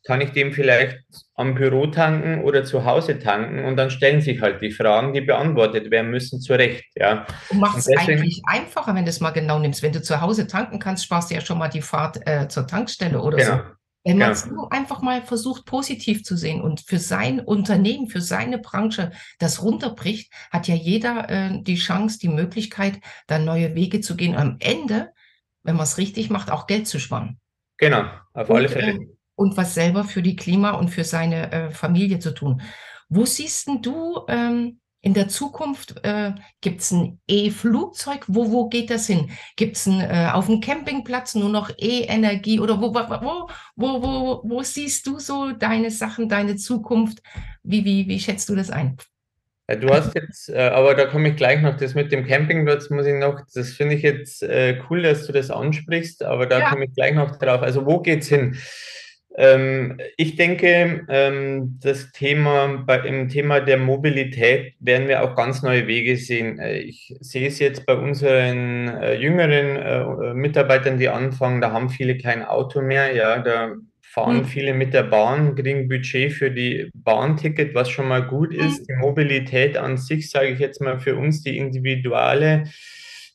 kann 0.05 0.21
ich 0.21 0.31
dem 0.33 0.53
vielleicht 0.53 0.99
am 1.35 1.55
Büro 1.55 1.87
tanken 1.87 2.45
oder 2.45 2.65
zu 2.65 2.85
Hause 2.85 3.19
tanken 3.19 3.65
und 3.65 3.77
dann 3.77 3.91
stellen 3.91 4.21
sich 4.21 4.43
halt 4.43 4.61
die 4.61 4.73
Fragen, 4.73 5.15
die 5.15 5.23
beantwortet 5.23 5.91
werden 5.91 6.11
müssen, 6.11 6.41
zurecht. 6.41 6.85
Ja. 6.95 7.27
Du 7.51 7.57
machst 7.57 7.89
es 7.89 7.97
eigentlich 7.97 8.43
einfacher, 8.47 8.95
wenn 8.95 9.05
du 9.05 9.11
es 9.11 9.21
mal 9.21 9.31
genau 9.31 9.59
nimmst. 9.59 9.83
Wenn 9.83 9.93
du 9.93 10.03
zu 10.03 10.21
Hause 10.21 10.47
tanken 10.47 10.79
kannst, 10.79 11.05
sparst 11.05 11.31
du 11.31 11.35
ja 11.35 11.41
schon 11.41 11.59
mal 11.59 11.69
die 11.69 11.83
Fahrt 11.83 12.19
äh, 12.27 12.47
zur 12.49 12.67
Tankstelle 12.67 13.21
oder 13.21 13.39
genau. 13.39 13.57
so. 13.57 13.63
Wenn 14.03 14.17
man 14.17 14.31
es 14.31 14.47
nur 14.47 14.73
einfach 14.73 15.03
mal 15.03 15.23
versucht, 15.23 15.67
positiv 15.67 16.25
zu 16.25 16.35
sehen 16.37 16.63
und 16.63 16.81
für 16.81 16.99
sein 16.99 17.39
Unternehmen, 17.39 18.09
für 18.09 18.23
seine 18.23 18.59
Branche 18.59 19.13
das 19.39 19.63
runterbricht, 19.63 20.33
hat 20.51 20.69
ja 20.69 20.75
jeder 20.75 21.29
äh, 21.29 21.63
die 21.63 21.77
Chance, 21.77 22.19
die 22.19 22.29
Möglichkeit, 22.29 23.01
da 23.27 23.39
neue 23.39 23.75
Wege 23.75 24.01
zu 24.01 24.17
gehen. 24.17 24.35
Und 24.35 24.41
am 24.41 24.57
Ende, 24.61 25.13
wenn 25.65 25.77
man 25.77 25.85
es 25.85 25.99
richtig 25.99 26.31
macht, 26.31 26.51
auch 26.51 26.67
Geld 26.67 26.89
zu 26.89 26.99
sparen. 26.99 27.39
Genau, 27.77 28.05
auf 28.33 28.49
und, 28.49 28.57
alle 28.57 28.69
Fälle. 28.71 28.93
Äh, 28.93 29.07
und 29.35 29.57
was 29.59 29.75
selber 29.75 30.05
für 30.05 30.23
die 30.23 30.37
Klima 30.37 30.71
und 30.71 30.89
für 30.89 31.05
seine 31.05 31.53
äh, 31.53 31.71
Familie 31.71 32.21
zu 32.21 32.33
tun. 32.33 32.63
Wo 33.11 33.27
siehst 33.27 33.69
du 33.83 34.25
ähm, 34.29 34.81
in 35.03 35.15
der 35.15 35.29
Zukunft, 35.29 36.05
äh, 36.05 36.33
gibt 36.61 36.83
es 36.83 36.91
ein 36.91 37.21
E-Flugzeug? 37.27 38.25
Wo, 38.27 38.51
wo 38.51 38.69
geht 38.69 38.91
das 38.91 39.07
hin? 39.07 39.31
Gibt 39.57 39.77
es 39.77 39.87
äh, 39.87 40.29
auf 40.33 40.47
dem 40.47 40.61
Campingplatz 40.61 41.35
nur 41.35 41.49
noch 41.49 41.71
E-Energie? 41.79 42.61
Oder 42.61 42.81
wo, 42.81 42.95
wo, 42.95 43.49
wo, 43.77 44.03
wo, 44.03 44.41
wo 44.45 44.63
siehst 44.63 45.07
du 45.07 45.19
so 45.19 45.53
deine 45.53 45.91
Sachen, 45.91 46.29
deine 46.29 46.57
Zukunft? 46.57 47.23
Wie, 47.63 47.85
wie, 47.85 48.09
wie 48.09 48.21
schätzt 48.21 48.49
du 48.51 48.55
das 48.55 48.71
ein? 48.71 48.99
Du 49.79 49.89
hast 49.89 50.15
jetzt, 50.17 50.49
äh, 50.49 50.59
aber 50.59 50.95
da 50.95 51.07
komme 51.07 51.29
ich 51.29 51.37
gleich 51.37 51.63
noch, 51.63 51.77
das 51.77 51.95
mit 51.95 52.11
dem 52.11 52.27
Campingplatz 52.27 52.91
muss 52.91 53.07
ich 53.07 53.15
noch, 53.15 53.41
das 53.55 53.71
finde 53.71 53.95
ich 53.95 54.03
jetzt 54.03 54.43
äh, 54.43 54.81
cool, 54.91 55.03
dass 55.03 55.27
du 55.27 55.33
das 55.33 55.51
ansprichst, 55.51 56.25
aber 56.25 56.47
da 56.47 56.59
ja. 56.59 56.71
komme 56.71 56.87
ich 56.87 56.95
gleich 56.95 57.15
noch 57.15 57.39
drauf. 57.39 57.63
Also 57.63 57.87
wo 57.87 58.01
geht's 58.01 58.27
hin? 58.27 58.57
Ähm, 59.37 59.99
ich 60.17 60.37
denke, 60.37 61.07
ähm, 61.09 61.79
das 61.81 62.11
Thema, 62.13 62.83
bei, 62.85 62.99
im 63.01 63.29
Thema 63.29 63.61
der 63.61 63.79
Mobilität 63.79 64.75
werden 64.81 65.09
wir 65.09 65.23
auch 65.23 65.37
ganz 65.37 65.63
neue 65.63 65.87
Wege 65.87 66.17
sehen. 66.17 66.59
Äh, 66.59 66.79
ich 66.81 67.15
sehe 67.21 67.49
es 67.49 67.59
jetzt 67.59 67.87
bei 67.87 67.95
unseren 67.95 68.89
äh, 68.89 69.15
jüngeren 69.15 69.77
äh, 69.77 70.35
Mitarbeitern, 70.35 70.99
die 70.99 71.09
anfangen, 71.09 71.61
da 71.61 71.71
haben 71.71 71.91
viele 71.91 72.19
kein 72.19 72.45
Auto 72.45 72.83
mehr, 72.83 73.15
ja, 73.15 73.39
da 73.39 73.75
fahren 74.03 74.39
mhm. 74.39 74.45
viele 74.45 74.75
mit 74.75 74.93
der 74.93 75.05
Bahn, 75.05 75.55
kriegen 75.55 75.89
Budget 75.89 76.33
für 76.33 76.51
die 76.51 76.91
Bahnticket, 76.95 77.75
was 77.75 77.89
schon 77.89 78.09
mal 78.09 78.27
gut 78.27 78.53
ist. 78.53 78.81
Mhm. 78.81 78.87
Die 78.89 78.99
Mobilität 78.99 79.77
an 79.77 79.97
sich, 79.97 80.29
sage 80.29 80.49
ich 80.49 80.59
jetzt 80.59 80.81
mal 80.81 80.99
für 80.99 81.15
uns, 81.15 81.43
die 81.43 81.57
individuelle 81.57 82.65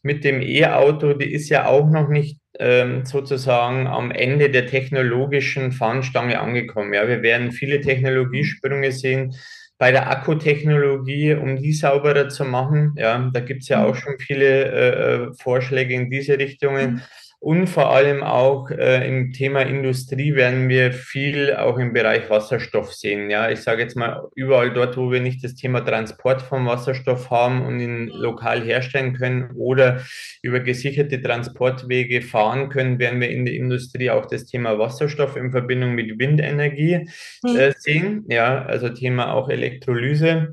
mit 0.05 0.23
dem 0.23 0.39
E-Auto, 0.39 1.13
die 1.13 1.33
ist 1.33 1.49
ja 1.49 1.65
auch 1.65 1.89
noch 1.89 2.09
nicht 2.09 2.37
ähm, 2.59 3.05
sozusagen 3.05 3.87
am 3.87 4.11
Ende 4.11 4.51
der 4.51 4.67
technologischen 4.67 5.71
Fahnenstange 5.71 6.39
angekommen. 6.39 6.93
Ja, 6.93 7.07
wir 7.07 7.23
werden 7.23 7.51
viele 7.51 7.81
Technologiesprünge 7.81 8.91
sehen 8.91 9.35
bei 9.79 9.91
der 9.91 10.09
Akkutechnologie, 10.09 11.33
um 11.33 11.57
die 11.57 11.73
sauberer 11.73 12.29
zu 12.29 12.45
machen. 12.45 12.93
Ja, 12.97 13.31
da 13.33 13.39
gibt 13.39 13.63
es 13.63 13.69
ja 13.69 13.83
auch 13.83 13.95
mhm. 13.95 13.99
schon 13.99 14.19
viele 14.19 14.45
äh, 14.45 15.15
äh, 15.15 15.33
Vorschläge 15.41 15.95
in 15.95 16.11
diese 16.11 16.37
Richtungen. 16.37 16.93
Mhm. 16.93 17.01
Und 17.45 17.67
vor 17.67 17.91
allem 17.91 18.23
auch 18.23 18.71
äh, 18.71 19.07
im 19.07 19.31
Thema 19.31 19.61
Industrie 19.61 20.33
werden 20.33 20.67
wir 20.67 20.91
viel 20.91 21.53
auch 21.53 21.77
im 21.77 21.93
Bereich 21.93 22.27
Wasserstoff 22.27 22.91
sehen. 22.91 23.29
Ja, 23.29 23.51
ich 23.51 23.59
sage 23.59 23.83
jetzt 23.83 23.95
mal, 23.95 24.23
überall 24.33 24.73
dort, 24.73 24.97
wo 24.97 25.11
wir 25.11 25.21
nicht 25.21 25.43
das 25.43 25.53
Thema 25.53 25.81
Transport 25.81 26.41
vom 26.41 26.65
Wasserstoff 26.65 27.29
haben 27.29 27.63
und 27.63 27.79
ihn 27.79 28.07
lokal 28.07 28.63
herstellen 28.63 29.13
können 29.13 29.51
oder 29.57 30.01
über 30.41 30.59
gesicherte 30.59 31.21
Transportwege 31.21 32.23
fahren 32.23 32.69
können, 32.69 32.97
werden 32.97 33.21
wir 33.21 33.29
in 33.29 33.45
der 33.45 33.53
Industrie 33.53 34.09
auch 34.09 34.25
das 34.25 34.47
Thema 34.47 34.79
Wasserstoff 34.79 35.35
in 35.35 35.51
Verbindung 35.51 35.93
mit 35.93 36.17
Windenergie 36.17 37.07
hm. 37.45 37.55
äh, 37.55 37.73
sehen. 37.77 38.25
Ja, 38.27 38.65
also 38.65 38.89
Thema 38.89 39.31
auch 39.31 39.49
Elektrolyse. 39.49 40.51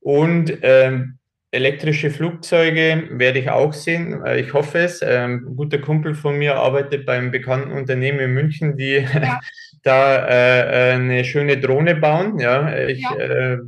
Und 0.00 0.52
ähm, 0.60 1.16
Elektrische 1.56 2.10
Flugzeuge 2.10 3.04
werde 3.12 3.38
ich 3.38 3.48
auch 3.48 3.72
sehen. 3.72 4.22
Äh, 4.26 4.40
ich 4.40 4.52
hoffe 4.52 4.80
es. 4.80 5.00
Ähm, 5.02 5.46
ein 5.48 5.56
guter 5.56 5.78
Kumpel 5.78 6.14
von 6.14 6.36
mir 6.36 6.56
arbeitet 6.56 7.06
beim 7.06 7.30
bekannten 7.30 7.72
Unternehmen 7.72 8.20
in 8.20 8.34
München, 8.34 8.76
die 8.76 9.06
ja. 9.12 9.40
da 9.82 10.28
äh, 10.28 10.92
eine 10.92 11.24
schöne 11.24 11.56
Drohne 11.58 11.94
bauen. 11.94 12.38
Ja, 12.38 12.76
ich 12.76 13.00
ja. 13.00 13.16
Äh, 13.16 13.58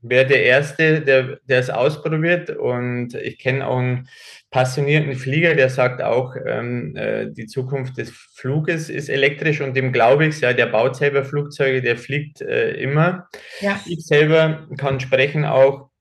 wäre 0.00 0.26
der 0.26 0.44
Erste, 0.44 1.00
der, 1.00 1.40
der 1.48 1.58
es 1.58 1.70
ausprobiert. 1.70 2.50
Und 2.50 3.14
ich 3.14 3.38
kenne 3.40 3.66
auch 3.66 3.78
einen 3.78 4.08
passionierten 4.52 5.16
Flieger, 5.16 5.56
der 5.56 5.70
sagt 5.70 6.02
auch, 6.02 6.36
ähm, 6.46 6.94
äh, 6.94 7.32
die 7.32 7.46
Zukunft 7.46 7.98
des 7.98 8.10
Fluges 8.10 8.90
ist 8.90 9.08
elektrisch 9.08 9.60
und 9.60 9.74
dem 9.76 9.92
glaube 9.92 10.26
ich, 10.26 10.40
ja, 10.40 10.52
der 10.52 10.66
baut 10.66 10.94
selber 10.94 11.24
Flugzeuge, 11.24 11.82
der 11.82 11.96
fliegt 11.96 12.40
immer. 12.42 13.28
Ja. 13.60 13.80
Ich 13.86 14.06
selber 14.06 14.68
kann 14.76 15.00
sprechen 15.00 15.44
auch 15.44 15.91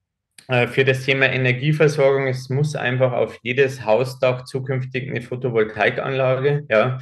für 0.67 0.83
das 0.83 1.05
Thema 1.05 1.27
Energieversorgung, 1.27 2.27
es 2.27 2.49
muss 2.49 2.75
einfach 2.75 3.13
auf 3.13 3.39
jedes 3.41 3.85
Hausdach 3.85 4.43
zukünftig 4.45 5.09
eine 5.09 5.21
Photovoltaikanlage, 5.21 6.65
ja. 6.69 6.99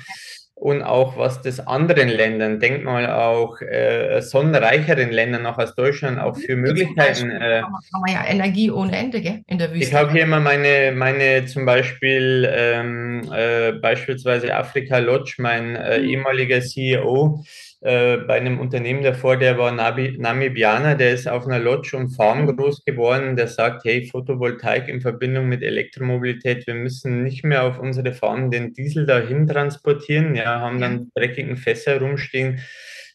Und 0.60 0.84
auch 0.84 1.18
was 1.18 1.42
das 1.42 1.66
anderen 1.66 2.10
Ländern, 2.10 2.60
denk 2.60 2.84
mal 2.84 3.10
auch 3.10 3.62
äh, 3.62 4.22
sonnenreicheren 4.22 5.10
Ländern, 5.10 5.46
auch 5.46 5.58
aus 5.58 5.74
Deutschland, 5.74 6.20
auch 6.20 6.36
für 6.36 6.58
Möglichkeiten. 6.58 7.32
Äh, 7.32 7.62
haben 7.62 8.04
wir 8.06 8.14
ja 8.14 8.26
Energie 8.28 8.70
ohne 8.70 8.98
Ende, 8.98 9.22
gell, 9.22 9.42
in 9.48 9.58
der 9.58 9.72
Wüste. 9.72 9.86
Ich 9.86 9.94
habe 9.94 10.12
hier 10.12 10.28
mal 10.28 10.42
meine, 10.42 10.92
meine 10.94 11.46
zum 11.46 11.66
Beispiel, 11.66 12.46
ähm, 12.54 13.32
äh, 13.34 13.72
beispielsweise 13.72 14.54
Afrika 14.54 14.98
Lodge, 14.98 15.36
mein 15.38 15.78
äh, 15.78 16.00
mhm. 16.00 16.10
ehemaliger 16.10 16.60
CEO, 16.60 17.42
äh, 17.82 18.18
bei 18.18 18.36
einem 18.36 18.60
Unternehmen 18.60 19.04
davor, 19.04 19.38
der 19.38 19.58
war 19.58 19.72
Nabi, 19.72 20.18
Namibianer, 20.18 20.96
der 20.96 21.14
ist 21.14 21.28
auf 21.28 21.46
einer 21.46 21.60
Lodge 21.60 21.96
und 21.96 22.10
Farm 22.10 22.42
mhm. 22.42 22.58
groß 22.58 22.84
geworden, 22.84 23.38
der 23.38 23.48
sagt, 23.48 23.86
hey, 23.86 24.06
Photovoltaik 24.06 24.90
in 24.90 25.00
Verbindung 25.00 25.48
mit 25.48 25.64
Elektromobilität, 25.64 26.68
wir 26.68 26.74
müssen 26.74 27.24
nicht 27.24 27.46
mehr 27.46 27.64
auf 27.64 27.80
unsere 27.80 28.14
Farmen 28.14 28.52
den 28.52 28.74
Diesel 28.74 29.06
dahin 29.06 29.48
transportieren, 29.48 30.36
ja, 30.36 30.60
haben 30.60 30.82
dann 30.82 31.12
dreckigen 31.16 31.56
Fässer 31.56 32.00
rumstehen 32.00 32.60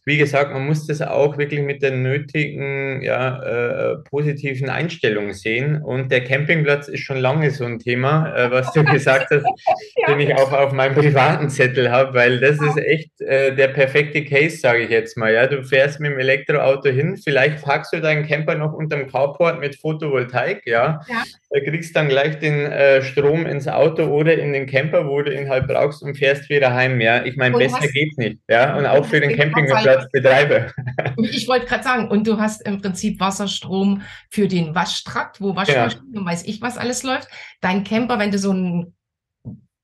wie 0.07 0.19
gesagt, 0.19 0.53
man 0.53 0.67
muss 0.67 0.87
das 0.87 1.01
auch 1.01 1.39
wirklich 1.39 1.61
mit 1.61 1.83
der 1.83 1.93
nötigen 1.93 3.01
ja, 3.03 3.43
äh, 3.43 3.97
positiven 4.11 4.69
Einstellung 4.69 5.33
sehen. 5.33 5.81
Und 5.83 6.13
der 6.13 6.23
Campingplatz 6.25 6.89
ist 6.89 7.01
schon 7.01 7.17
lange 7.17 7.51
so 7.51 7.65
ein 7.65 7.79
Thema, 7.79 8.35
äh, 8.37 8.51
was 8.51 8.73
du 8.73 8.85
gesagt 8.93 9.31
hast, 9.31 9.47
ja. 9.97 10.09
den 10.09 10.21
ich 10.21 10.35
auch 10.35 10.53
auf 10.53 10.73
meinem 10.73 10.95
privaten 10.95 11.49
Zettel 11.49 11.91
habe, 11.91 12.13
weil 12.13 12.39
das 12.39 12.61
ist 12.61 12.77
echt 12.77 13.19
äh, 13.23 13.55
der 13.55 13.69
perfekte 13.69 14.25
Case, 14.25 14.59
sage 14.59 14.81
ich 14.81 14.91
jetzt 14.91 15.17
mal. 15.17 15.33
Ja, 15.33 15.47
du 15.47 15.65
fährst 15.65 16.01
mit 16.01 16.13
dem 16.13 16.19
Elektroauto 16.19 16.91
hin, 16.91 17.17
vielleicht 17.17 17.63
packst 17.63 17.95
du 17.95 18.01
deinen 18.01 18.27
Camper 18.27 18.57
noch 18.57 18.75
unterm 18.75 19.07
Carport 19.07 19.59
mit 19.59 19.77
Photovoltaik, 19.77 20.67
ja. 20.67 21.01
ja. 21.09 21.23
Da 21.49 21.61
kriegst 21.61 21.97
dann 21.97 22.09
gleich 22.09 22.39
den 22.41 22.67
äh, 22.67 23.01
Strom 23.03 23.47
ins 23.47 23.69
Auto 23.69 24.05
oder 24.07 24.37
in 24.37 24.53
den 24.53 24.67
Camper, 24.67 25.07
wo 25.07 25.23
du 25.23 25.33
ihn 25.33 25.49
halt 25.49 25.69
brauchst 25.69 26.03
und 26.03 26.19
fährst 26.19 26.51
wieder 26.51 26.75
heim. 26.75 27.01
Ja, 27.01 27.25
ich 27.25 27.37
meine, 27.37 27.57
besser 27.57 27.87
geht's 27.87 28.17
nicht. 28.17 28.39
Ja, 28.49 28.77
und 28.77 28.87
auch 28.87 29.07
für 29.07 29.21
den 29.21 29.37
Campingplatz 29.37 29.94
betreibe. 30.13 30.73
Ich 31.17 31.49
wollte 31.49 31.67
gerade 31.67 31.85
sagen, 31.85 32.09
und 32.09 32.27
du 32.27 32.39
hast 32.39 32.63
im 32.63 32.81
Prinzip 32.81 33.21
Wasserstrom 33.21 34.03
für 34.31 34.49
den 34.49 34.75
Waschtrakt, 34.75 35.41
wo 35.41 35.55
Waschmaschinen 35.57 36.13
ja. 36.13 36.21
und 36.21 36.27
weiß 36.27 36.45
ich 36.45 36.61
was 36.61 36.77
alles 36.77 37.03
läuft. 37.03 37.29
Dein 37.61 37.85
Camper, 37.85 38.19
wenn 38.19 38.31
du 38.31 38.39
so 38.39 38.53
ein 38.53 38.95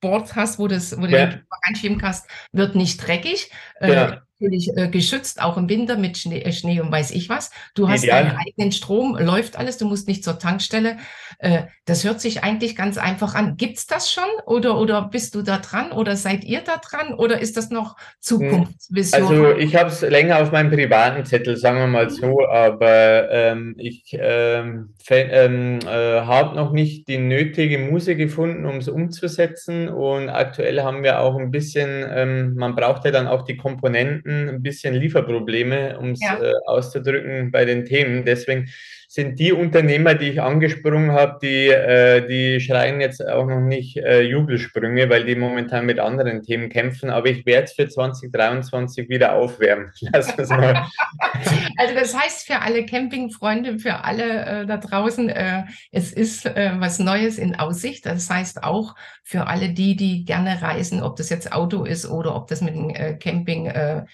Board 0.01 0.35
hast, 0.35 0.59
wo, 0.59 0.67
das, 0.67 0.97
wo 0.97 1.05
du 1.05 1.11
ja. 1.11 1.27
den 1.27 1.45
reinschieben 1.67 1.97
kannst, 1.97 2.27
wird 2.51 2.75
nicht 2.75 3.05
dreckig. 3.05 3.51
Äh, 3.79 3.93
ja. 3.93 4.21
Natürlich 4.41 4.75
äh, 4.75 4.87
geschützt, 4.87 5.39
auch 5.39 5.55
im 5.55 5.69
Winter 5.69 5.97
mit 5.97 6.17
Schnee, 6.17 6.41
äh, 6.41 6.51
Schnee, 6.51 6.81
und 6.81 6.91
weiß 6.91 7.11
ich 7.11 7.29
was. 7.29 7.51
Du 7.75 7.87
hast 7.87 8.03
Ideal. 8.03 8.23
deinen 8.23 8.37
eigenen 8.37 8.71
Strom, 8.71 9.15
läuft 9.15 9.55
alles, 9.55 9.77
du 9.77 9.85
musst 9.87 10.07
nicht 10.07 10.23
zur 10.23 10.39
Tankstelle. 10.39 10.97
Äh, 11.37 11.63
das 11.85 12.03
hört 12.03 12.21
sich 12.21 12.43
eigentlich 12.43 12.75
ganz 12.75 12.97
einfach 12.97 13.35
an. 13.35 13.55
Gibt's 13.57 13.85
das 13.85 14.11
schon 14.11 14.23
oder, 14.47 14.79
oder 14.79 15.03
bist 15.03 15.35
du 15.35 15.43
da 15.43 15.59
dran 15.59 15.91
oder 15.91 16.15
seid 16.15 16.43
ihr 16.43 16.61
da 16.61 16.77
dran 16.77 17.13
oder 17.13 17.39
ist 17.39 17.55
das 17.55 17.69
noch 17.69 17.97
Zukunftsvision? 18.19 19.21
Also 19.21 19.57
ich 19.57 19.75
habe 19.75 19.89
es 19.89 20.01
länger 20.01 20.41
auf 20.41 20.51
meinem 20.51 20.71
privaten 20.71 21.23
Zettel, 21.25 21.57
sagen 21.57 21.77
wir 21.77 21.87
mal 21.87 22.09
so, 22.09 22.47
aber 22.47 23.29
ähm, 23.31 23.75
ich 23.77 24.17
ähm, 24.19 24.93
ähm, 25.09 25.79
äh, 25.85 26.21
habe 26.21 26.55
noch 26.55 26.71
nicht 26.71 27.07
die 27.07 27.17
nötige 27.17 27.77
Muse 27.77 28.15
gefunden, 28.15 28.65
um 28.65 28.77
es 28.77 28.87
umzusetzen 28.87 29.87
und 29.89 30.29
aktuell 30.29 30.81
haben 30.81 31.03
wir 31.03 31.19
auch 31.19 31.37
ein 31.37 31.51
bisschen, 31.51 32.05
ähm, 32.09 32.55
man 32.55 32.75
braucht 32.75 33.05
ja 33.05 33.11
dann 33.11 33.27
auch 33.27 33.43
die 33.43 33.57
Komponenten, 33.57 34.30
Ein 34.49 34.61
bisschen 34.61 34.93
Lieferprobleme, 34.93 35.97
um 35.99 36.11
es 36.11 36.21
ja. 36.21 36.41
äh, 36.41 36.53
auszudrücken, 36.65 37.51
bei 37.51 37.65
den 37.65 37.85
Themen. 37.85 38.25
Deswegen 38.25 38.69
sind 39.13 39.39
die 39.39 39.51
Unternehmer, 39.51 40.15
die 40.15 40.29
ich 40.29 40.41
angesprungen 40.41 41.11
habe, 41.11 41.37
die, 41.41 41.67
äh, 41.67 42.25
die 42.25 42.61
schreien 42.61 43.01
jetzt 43.01 43.21
auch 43.27 43.45
noch 43.45 43.59
nicht 43.59 43.97
äh, 43.97 44.21
Jubelsprünge, 44.21 45.09
weil 45.09 45.25
die 45.25 45.35
momentan 45.35 45.85
mit 45.85 45.99
anderen 45.99 46.43
Themen 46.43 46.69
kämpfen. 46.69 47.09
Aber 47.09 47.27
ich 47.27 47.45
werde 47.45 47.65
es 47.65 47.73
für 47.73 47.89
2023 47.89 49.09
wieder 49.09 49.33
aufwärmen. 49.33 49.91
Lass 50.13 50.37
mal. 50.47 50.87
also 51.77 51.93
das 51.93 52.17
heißt 52.17 52.47
für 52.47 52.61
alle 52.61 52.85
Campingfreunde, 52.85 53.79
für 53.79 54.05
alle 54.05 54.45
äh, 54.45 54.65
da 54.65 54.77
draußen, 54.77 55.27
äh, 55.27 55.63
es 55.91 56.13
ist 56.13 56.45
äh, 56.45 56.71
was 56.77 56.97
Neues 56.97 57.37
in 57.37 57.55
Aussicht. 57.59 58.05
Das 58.05 58.29
heißt 58.29 58.63
auch 58.63 58.95
für 59.25 59.47
alle 59.47 59.73
die, 59.73 59.97
die 59.97 60.23
gerne 60.23 60.61
reisen, 60.61 61.03
ob 61.03 61.17
das 61.17 61.27
jetzt 61.29 61.51
Auto 61.51 61.83
ist 61.83 62.09
oder 62.09 62.33
ob 62.33 62.47
das 62.47 62.61
mit 62.61 62.75
dem 62.75 62.89
äh, 62.91 63.15
Camping 63.15 63.65
äh, 63.65 64.05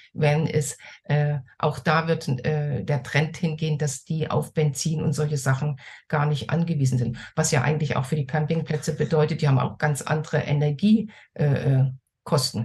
ist, 0.51 0.79
auch 1.59 1.79
da 1.79 2.07
wird 2.07 2.27
der 2.27 3.03
Trend 3.03 3.37
hingehen, 3.37 3.77
dass 3.77 4.03
die 4.03 4.29
auf 4.29 4.53
Benzin 4.53 4.86
und 4.95 5.13
solche 5.13 5.37
Sachen 5.37 5.79
gar 6.07 6.25
nicht 6.25 6.49
angewiesen 6.49 6.97
sind. 6.97 7.17
Was 7.35 7.51
ja 7.51 7.61
eigentlich 7.61 7.95
auch 7.95 8.05
für 8.05 8.15
die 8.15 8.25
Campingplätze 8.25 8.95
bedeutet, 8.95 9.41
die 9.41 9.47
haben 9.47 9.59
auch 9.59 9.77
ganz 9.77 10.01
andere 10.01 10.37
Energiekosten. 10.39 11.11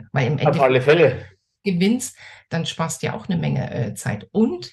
Äh, 0.01 0.05
weil 0.13 0.27
im 0.27 0.33
Endeffekt, 0.33 0.57
auf 0.57 0.63
alle 0.63 0.83
Fälle. 0.83 1.25
Gewinnst, 1.65 2.17
dann 2.49 2.67
sparst 2.67 3.03
du 3.03 3.07
ja 3.07 3.15
auch 3.15 3.29
eine 3.29 3.39
Menge 3.39 3.73
äh, 3.73 3.95
Zeit. 3.95 4.29
Und 4.33 4.73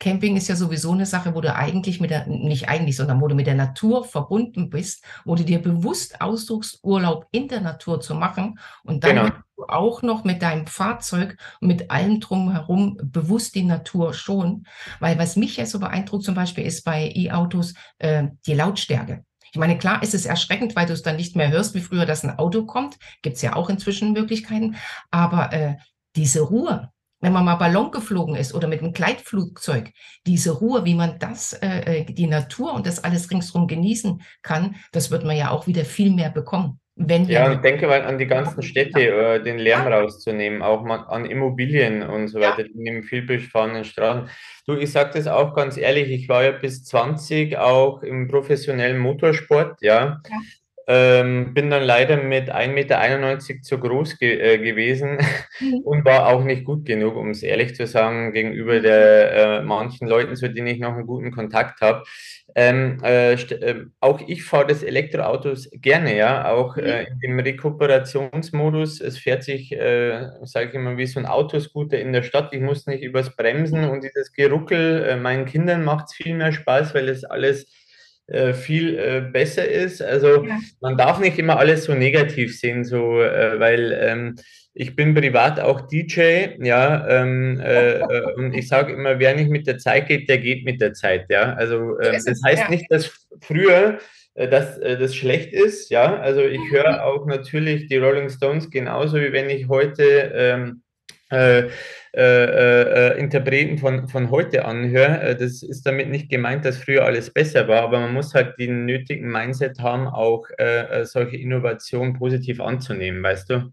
Camping 0.00 0.36
ist 0.36 0.48
ja 0.48 0.56
sowieso 0.56 0.92
eine 0.92 1.04
Sache, 1.04 1.34
wo 1.34 1.42
du 1.42 1.54
eigentlich 1.54 2.00
mit 2.00 2.10
der, 2.10 2.26
nicht 2.26 2.68
eigentlich, 2.68 2.96
sondern 2.96 3.20
wo 3.20 3.28
du 3.28 3.34
mit 3.34 3.46
der 3.46 3.54
Natur 3.54 4.04
verbunden 4.04 4.70
bist, 4.70 5.04
wo 5.26 5.34
du 5.34 5.44
dir 5.44 5.60
bewusst 5.60 6.22
aussuchst, 6.22 6.80
Urlaub 6.82 7.26
in 7.32 7.48
der 7.48 7.60
Natur 7.60 8.00
zu 8.00 8.14
machen 8.14 8.58
und 8.82 9.04
dann 9.04 9.16
genau. 9.16 9.68
auch 9.68 10.00
noch 10.00 10.24
mit 10.24 10.40
deinem 10.40 10.66
Fahrzeug 10.66 11.36
und 11.60 11.68
mit 11.68 11.90
allem 11.90 12.18
drumherum 12.18 12.98
bewusst 13.02 13.54
die 13.54 13.62
Natur 13.62 14.14
schon. 14.14 14.64
Weil 15.00 15.18
was 15.18 15.36
mich 15.36 15.58
ja 15.58 15.66
so 15.66 15.78
beeindruckt 15.78 16.24
zum 16.24 16.34
Beispiel 16.34 16.64
ist 16.64 16.82
bei 16.82 17.12
E-Autos 17.14 17.74
äh, 17.98 18.28
die 18.46 18.54
Lautstärke. 18.54 19.24
Ich 19.52 19.58
meine, 19.58 19.76
klar 19.76 20.02
ist 20.02 20.14
es 20.14 20.24
erschreckend, 20.24 20.76
weil 20.76 20.86
du 20.86 20.94
es 20.94 21.02
dann 21.02 21.16
nicht 21.16 21.36
mehr 21.36 21.50
hörst, 21.50 21.74
wie 21.74 21.80
früher, 21.80 22.06
dass 22.06 22.24
ein 22.24 22.38
Auto 22.38 22.64
kommt. 22.64 22.96
Gibt 23.20 23.36
es 23.36 23.42
ja 23.42 23.54
auch 23.54 23.68
inzwischen 23.68 24.12
Möglichkeiten. 24.12 24.76
Aber 25.10 25.52
äh, 25.52 25.76
diese 26.16 26.40
Ruhe, 26.40 26.90
wenn 27.20 27.32
man 27.32 27.44
mal 27.44 27.56
Ballon 27.56 27.90
geflogen 27.90 28.34
ist 28.34 28.54
oder 28.54 28.68
mit 28.68 28.80
einem 28.80 28.92
Gleitflugzeug, 28.92 29.90
diese 30.26 30.52
Ruhe, 30.52 30.84
wie 30.84 30.94
man 30.94 31.18
das, 31.18 31.52
äh, 31.52 32.00
äh, 32.00 32.04
die 32.04 32.26
Natur 32.26 32.74
und 32.74 32.86
das 32.86 33.02
alles 33.02 33.30
ringsherum 33.30 33.66
genießen 33.66 34.22
kann, 34.42 34.76
das 34.92 35.10
wird 35.10 35.24
man 35.24 35.36
ja 35.36 35.50
auch 35.50 35.66
wieder 35.66 35.84
viel 35.84 36.10
mehr 36.10 36.30
bekommen. 36.30 36.80
Wenn 37.02 37.24
ja, 37.24 37.50
und 37.50 37.64
denke 37.64 37.86
mal 37.86 38.02
an 38.02 38.18
die 38.18 38.26
ganzen 38.26 38.62
Städte, 38.62 39.00
äh, 39.00 39.42
den 39.42 39.58
Lärm 39.58 39.88
ja. 39.88 40.00
rauszunehmen, 40.00 40.60
auch 40.60 40.82
mal 40.82 41.04
an 41.08 41.24
Immobilien 41.24 42.02
und 42.02 42.28
so 42.28 42.40
weiter, 42.40 42.60
ja. 42.60 42.64
die 42.64 42.74
neben 42.74 43.02
viel 43.02 43.22
befahrenen 43.22 43.84
Straßen. 43.84 44.28
Du, 44.66 44.76
ich 44.76 44.92
sage 44.92 45.12
das 45.14 45.26
auch 45.26 45.54
ganz 45.54 45.78
ehrlich, 45.78 46.10
ich 46.10 46.28
war 46.28 46.44
ja 46.44 46.50
bis 46.50 46.84
20 46.84 47.56
auch 47.56 48.02
im 48.02 48.28
professionellen 48.28 48.98
Motorsport, 48.98 49.80
ja. 49.80 50.20
ja. 50.28 50.38
Ähm, 50.86 51.54
bin 51.54 51.70
dann 51.70 51.82
leider 51.82 52.16
mit 52.16 52.50
1,91 52.52 52.68
Meter 52.72 53.38
zu 53.62 53.78
groß 53.78 54.18
ge 54.18 54.38
äh, 54.38 54.58
gewesen 54.58 55.18
mhm. 55.60 55.74
und 55.84 56.04
war 56.04 56.28
auch 56.28 56.42
nicht 56.42 56.64
gut 56.64 56.84
genug, 56.84 57.16
um 57.16 57.30
es 57.30 57.42
ehrlich 57.42 57.74
zu 57.74 57.86
sagen, 57.86 58.32
gegenüber 58.32 58.78
mhm. 58.78 58.82
der 58.82 59.32
äh, 59.32 59.62
manchen 59.62 60.08
Leuten, 60.08 60.34
zu 60.36 60.48
denen 60.48 60.66
ich 60.66 60.80
noch 60.80 60.94
einen 60.94 61.06
guten 61.06 61.30
Kontakt 61.30 61.80
habe. 61.80 62.02
Ähm, 62.54 62.98
äh, 63.04 63.34
äh, 63.34 63.84
auch 64.00 64.20
ich 64.26 64.42
fahre 64.42 64.66
das 64.66 64.82
Elektroautos 64.82 65.68
gerne, 65.72 66.16
ja, 66.16 66.50
auch 66.50 66.76
mhm. 66.76 66.82
äh, 66.82 67.06
im 67.22 67.38
Rekuperationsmodus. 67.38 69.00
Es 69.00 69.18
fährt 69.18 69.44
sich, 69.44 69.72
äh, 69.72 70.28
sage 70.42 70.70
ich 70.70 70.74
immer, 70.74 70.96
wie 70.96 71.06
so 71.06 71.20
ein 71.20 71.26
Autoscooter 71.26 71.98
in 71.98 72.12
der 72.12 72.22
Stadt. 72.22 72.52
Ich 72.52 72.60
muss 72.60 72.86
nicht 72.86 73.02
übers 73.02 73.36
Bremsen 73.36 73.84
und 73.84 74.02
dieses 74.02 74.32
Geruckel. 74.32 75.16
Meinen 75.18 75.44
Kindern 75.44 75.84
macht 75.84 76.06
es 76.08 76.14
viel 76.14 76.34
mehr 76.34 76.52
Spaß, 76.52 76.94
weil 76.94 77.08
es 77.08 77.24
alles 77.24 77.66
äh, 78.30 78.54
viel 78.54 78.96
äh, 78.96 79.20
besser 79.20 79.68
ist. 79.68 80.00
Also 80.00 80.44
ja. 80.44 80.58
man 80.80 80.96
darf 80.96 81.18
nicht 81.18 81.38
immer 81.38 81.58
alles 81.58 81.84
so 81.84 81.94
negativ 81.94 82.58
sehen, 82.58 82.84
so, 82.84 83.20
äh, 83.20 83.58
weil 83.58 83.92
ähm, 84.00 84.36
ich 84.72 84.94
bin 84.94 85.14
privat 85.14 85.58
auch 85.58 85.80
DJ, 85.80 86.50
ja, 86.60 87.08
ähm, 87.08 87.60
äh, 87.60 88.00
und 88.36 88.54
ich 88.54 88.68
sage 88.68 88.92
immer, 88.92 89.18
wer 89.18 89.34
nicht 89.34 89.50
mit 89.50 89.66
der 89.66 89.78
Zeit 89.78 90.06
geht, 90.06 90.28
der 90.28 90.38
geht 90.38 90.64
mit 90.64 90.80
der 90.80 90.92
Zeit, 90.92 91.26
ja. 91.28 91.54
Also 91.54 91.98
äh, 91.98 92.12
das 92.12 92.40
heißt 92.44 92.62
ja. 92.62 92.70
nicht, 92.70 92.86
dass 92.88 93.10
früher 93.40 93.98
äh, 94.34 94.48
dass 94.48 94.78
das 94.78 95.16
schlecht 95.16 95.52
ist, 95.52 95.90
ja. 95.90 96.16
Also 96.20 96.42
ich 96.42 96.60
höre 96.70 97.04
auch 97.04 97.26
natürlich 97.26 97.88
die 97.88 97.96
Rolling 97.96 98.30
Stones 98.30 98.70
genauso, 98.70 99.16
wie 99.16 99.32
wenn 99.32 99.50
ich 99.50 99.68
heute 99.68 100.32
ähm, 100.34 100.82
äh, 101.30 101.68
äh, 102.16 103.18
Interpreten 103.18 103.78
von, 103.78 104.08
von 104.08 104.30
heute 104.30 104.64
anhöre. 104.64 105.36
Das 105.38 105.62
ist 105.62 105.86
damit 105.86 106.08
nicht 106.10 106.28
gemeint, 106.28 106.64
dass 106.64 106.78
früher 106.78 107.04
alles 107.04 107.32
besser 107.32 107.68
war, 107.68 107.82
aber 107.82 108.00
man 108.00 108.12
muss 108.12 108.34
halt 108.34 108.58
den 108.58 108.84
nötigen 108.84 109.30
Mindset 109.30 109.78
haben, 109.78 110.08
auch 110.08 110.46
äh, 110.58 111.04
solche 111.04 111.36
Innovationen 111.36 112.14
positiv 112.14 112.60
anzunehmen, 112.60 113.22
weißt 113.22 113.50
du? 113.50 113.72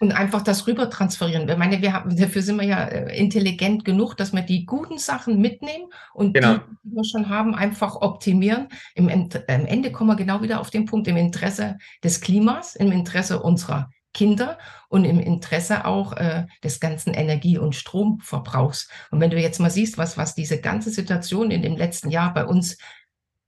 und 0.00 0.12
einfach 0.12 0.42
das 0.42 0.66
rüber 0.66 0.90
transferieren. 0.90 1.48
Ich 1.48 1.56
meine, 1.56 1.82
wir 1.82 1.92
haben, 1.92 2.16
dafür 2.16 2.42
sind 2.42 2.56
wir 2.56 2.66
ja 2.66 2.84
äh, 2.84 3.18
intelligent 3.18 3.84
genug, 3.84 4.14
dass 4.14 4.32
wir 4.32 4.42
die 4.42 4.64
guten 4.64 4.98
Sachen 4.98 5.40
mitnehmen 5.40 5.86
und 6.14 6.34
genau. 6.34 6.54
die, 6.54 6.60
die 6.84 6.96
wir 6.96 7.04
schon 7.04 7.28
haben, 7.28 7.54
einfach 7.54 7.96
optimieren. 7.96 8.68
Im, 8.94 9.08
Im 9.08 9.28
Ende 9.46 9.90
kommen 9.90 10.10
wir 10.10 10.16
genau 10.16 10.40
wieder 10.42 10.60
auf 10.60 10.70
den 10.70 10.84
Punkt, 10.84 11.08
im 11.08 11.16
Interesse 11.16 11.78
des 12.04 12.20
Klimas, 12.20 12.76
im 12.76 12.92
Interesse 12.92 13.42
unserer 13.42 13.90
Kinder 14.18 14.58
und 14.88 15.04
im 15.04 15.20
Interesse 15.20 15.84
auch 15.84 16.12
äh, 16.14 16.46
des 16.64 16.80
ganzen 16.80 17.14
Energie- 17.14 17.58
und 17.58 17.76
Stromverbrauchs. 17.76 18.88
Und 19.12 19.20
wenn 19.20 19.30
du 19.30 19.38
jetzt 19.38 19.60
mal 19.60 19.70
siehst, 19.70 19.96
was, 19.96 20.18
was 20.18 20.34
diese 20.34 20.60
ganze 20.60 20.90
Situation 20.90 21.52
in 21.52 21.62
dem 21.62 21.76
letzten 21.76 22.10
Jahr 22.10 22.34
bei 22.34 22.44
uns 22.44 22.78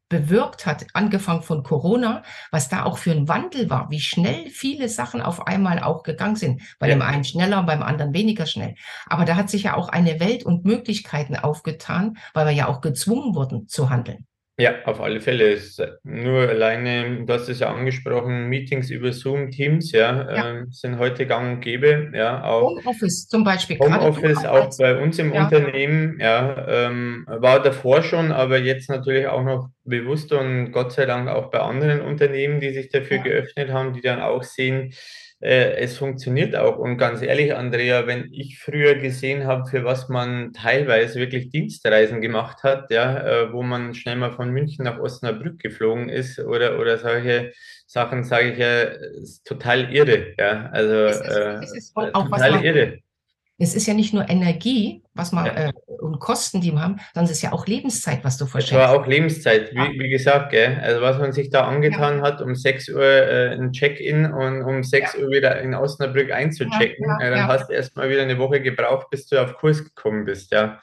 bewirkt 0.09 0.67
hat, 0.67 0.87
angefangen 0.95 1.43
von 1.43 1.65
Corona, 1.65 2.23
was 2.53 2.69
da 2.69 2.85
auch 2.85 2.99
für 2.99 3.11
ein 3.11 3.27
Wandel 3.27 3.69
war, 3.69 3.91
wie 3.91 4.01
schnell 4.01 4.49
viele 4.49 4.89
Sachen 4.89 5.23
auf 5.23 5.49
einmal 5.49 5.81
auch 5.81 6.05
gegangen 6.05 6.37
sind. 6.37 6.63
Bei 6.79 6.89
ja. 6.89 6.95
dem 6.95 7.03
einen 7.03 7.25
schneller, 7.25 7.65
beim 7.65 7.83
anderen 7.83 8.15
weniger 8.15 8.47
schnell. 8.47 8.77
Aber 9.07 9.25
da 9.25 9.35
hat 9.35 9.51
sich 9.51 9.65
ja 9.65 9.77
auch 9.77 9.89
eine 9.89 10.21
Welt 10.21 10.45
und 10.45 10.65
Möglichkeiten 10.65 11.35
aufgetan, 11.35 12.17
weil 12.33 12.47
wir 12.47 12.53
ja 12.53 12.69
auch 12.69 12.81
gezwungen 12.81 13.35
wurden 13.35 13.67
zu 13.67 13.91
handeln. 13.91 14.27
Ja, 14.61 14.75
auf 14.85 15.01
alle 15.01 15.21
Fälle. 15.21 15.59
Nur 16.05 16.49
alleine, 16.49 17.25
du 17.25 17.33
hast 17.33 17.49
es 17.49 17.61
ja 17.61 17.73
angesprochen, 17.73 18.49
Meetings 18.49 18.91
über 18.91 19.13
Zoom, 19.13 19.51
Teams, 19.51 19.93
ja, 19.93 20.31
ja. 20.31 20.51
Äh, 20.51 20.65
sind 20.71 20.99
heute 20.99 21.27
gang 21.27 21.57
und 21.57 21.61
gäbe. 21.61 22.11
Ja, 22.15 22.45
auch 22.45 22.77
Homeoffice 22.77 23.27
zum 23.27 23.43
Beispiel. 23.43 23.79
Homeoffice 23.79 24.45
auch 24.45 24.71
bei 24.79 25.01
uns 25.01 25.19
im 25.19 25.33
ja. 25.33 25.45
Unternehmen, 25.45 26.19
ja, 26.21 26.67
ähm, 26.69 27.25
war 27.27 27.63
davor 27.63 28.03
schon, 28.03 28.33
aber 28.33 28.59
jetzt 28.59 28.91
natürlich 28.91 29.27
auch 29.27 29.43
noch 29.43 29.71
bewusster 29.85 30.41
und 30.41 30.73
Gott 30.73 30.93
sei 30.93 31.07
Dank 31.07 31.29
auch 31.29 31.51
bei 31.51 31.61
anderen 31.61 32.03
Unternehmen, 32.03 32.61
die 32.61 32.71
sich 32.71 32.91
dafür 32.91 33.19
geöffnet 33.19 33.71
haben, 33.71 33.95
die 33.95 34.03
dann 34.03 34.21
auch 34.21 34.43
sehen, 34.43 34.93
äh, 35.41 35.73
es 35.77 35.97
funktioniert 35.99 36.55
auch. 36.55 36.79
Und 36.79 36.99
ganz 36.99 37.23
ehrlich, 37.23 37.55
Andrea, 37.55 38.07
wenn 38.07 38.33
ich 38.33 38.59
früher 38.59 38.95
gesehen 38.95 39.47
habe, 39.47 39.69
für 39.69 39.85
was 39.85 40.09
man 40.09 40.53
teilweise 40.53 41.19
wirklich 41.19 41.51
Dienstreisen 41.51 42.21
gemacht 42.21 42.63
hat, 42.63 42.91
ja, 42.91 43.19
äh, 43.27 43.53
wo 43.53 43.63
man 43.63 43.95
schnell 43.95 44.17
mal 44.17 44.33
von 44.33 44.51
München 44.51 44.85
nach 44.85 44.99
Osnabrück 44.99 45.59
geflogen 45.59 46.09
ist 46.09 46.39
oder, 46.39 46.79
oder 46.79 46.99
solche 46.99 47.53
Sachen, 47.87 48.25
sage 48.25 48.53
ich 48.53 48.59
ja, 48.59 48.83
ist 48.83 49.47
total 49.47 49.93
irre. 49.93 50.35
Ja, 50.39 50.69
also 50.73 50.95
es 50.95 51.21
ist, 51.21 51.29
es 51.29 51.75
ist 51.75 51.97
äh, 51.97 52.13
total 52.13 52.65
irre 52.65 52.99
es 53.61 53.75
ist 53.75 53.87
ja 53.87 53.95
nicht 53.95 54.15
nur 54.15 54.29
Energie, 54.29 55.03
was 55.15 55.33
man 55.33 55.47
ja. 55.47 55.53
äh, 55.53 55.73
und 56.01 56.19
Kosten, 56.19 56.63
die 56.63 56.73
wir 56.73 56.81
haben, 56.81 56.97
sondern 57.13 57.27
es 57.27 57.33
ist 57.33 57.43
ja 57.43 57.53
auch 57.53 57.67
Lebenszeit, 57.67 58.25
was 58.25 58.39
du 58.39 58.47
verschenkst. 58.47 58.73
Es 58.73 58.79
war 58.79 58.99
auch 58.99 59.07
Lebenszeit, 59.07 59.73
wie, 59.75 60.01
wie 60.01 60.09
gesagt, 60.09 60.51
gell? 60.51 60.81
also 60.83 61.03
was 61.03 61.19
man 61.19 61.33
sich 61.33 61.51
da 61.51 61.69
angetan 61.69 62.19
ja. 62.19 62.23
hat, 62.23 62.41
um 62.41 62.55
6 62.55 62.89
Uhr 62.89 63.03
äh, 63.03 63.55
ein 63.55 63.73
Check-in 63.73 64.33
und 64.33 64.63
um 64.63 64.83
6 64.83 65.15
ja. 65.15 65.21
Uhr 65.21 65.31
wieder 65.31 65.61
in 65.61 65.75
Osnabrück 65.75 66.33
einzuchecken, 66.33 67.07
dann 67.21 67.47
hast 67.49 67.69
du 67.69 67.75
erst 67.75 67.97
mal 67.97 68.09
wieder 68.09 68.23
eine 68.23 68.39
Woche 68.39 68.63
gebraucht, 68.63 69.09
bis 69.11 69.27
du 69.27 69.41
auf 69.43 69.55
Kurs 69.57 69.85
gekommen 69.85 70.25
bist, 70.25 70.53
ja. 70.53 70.81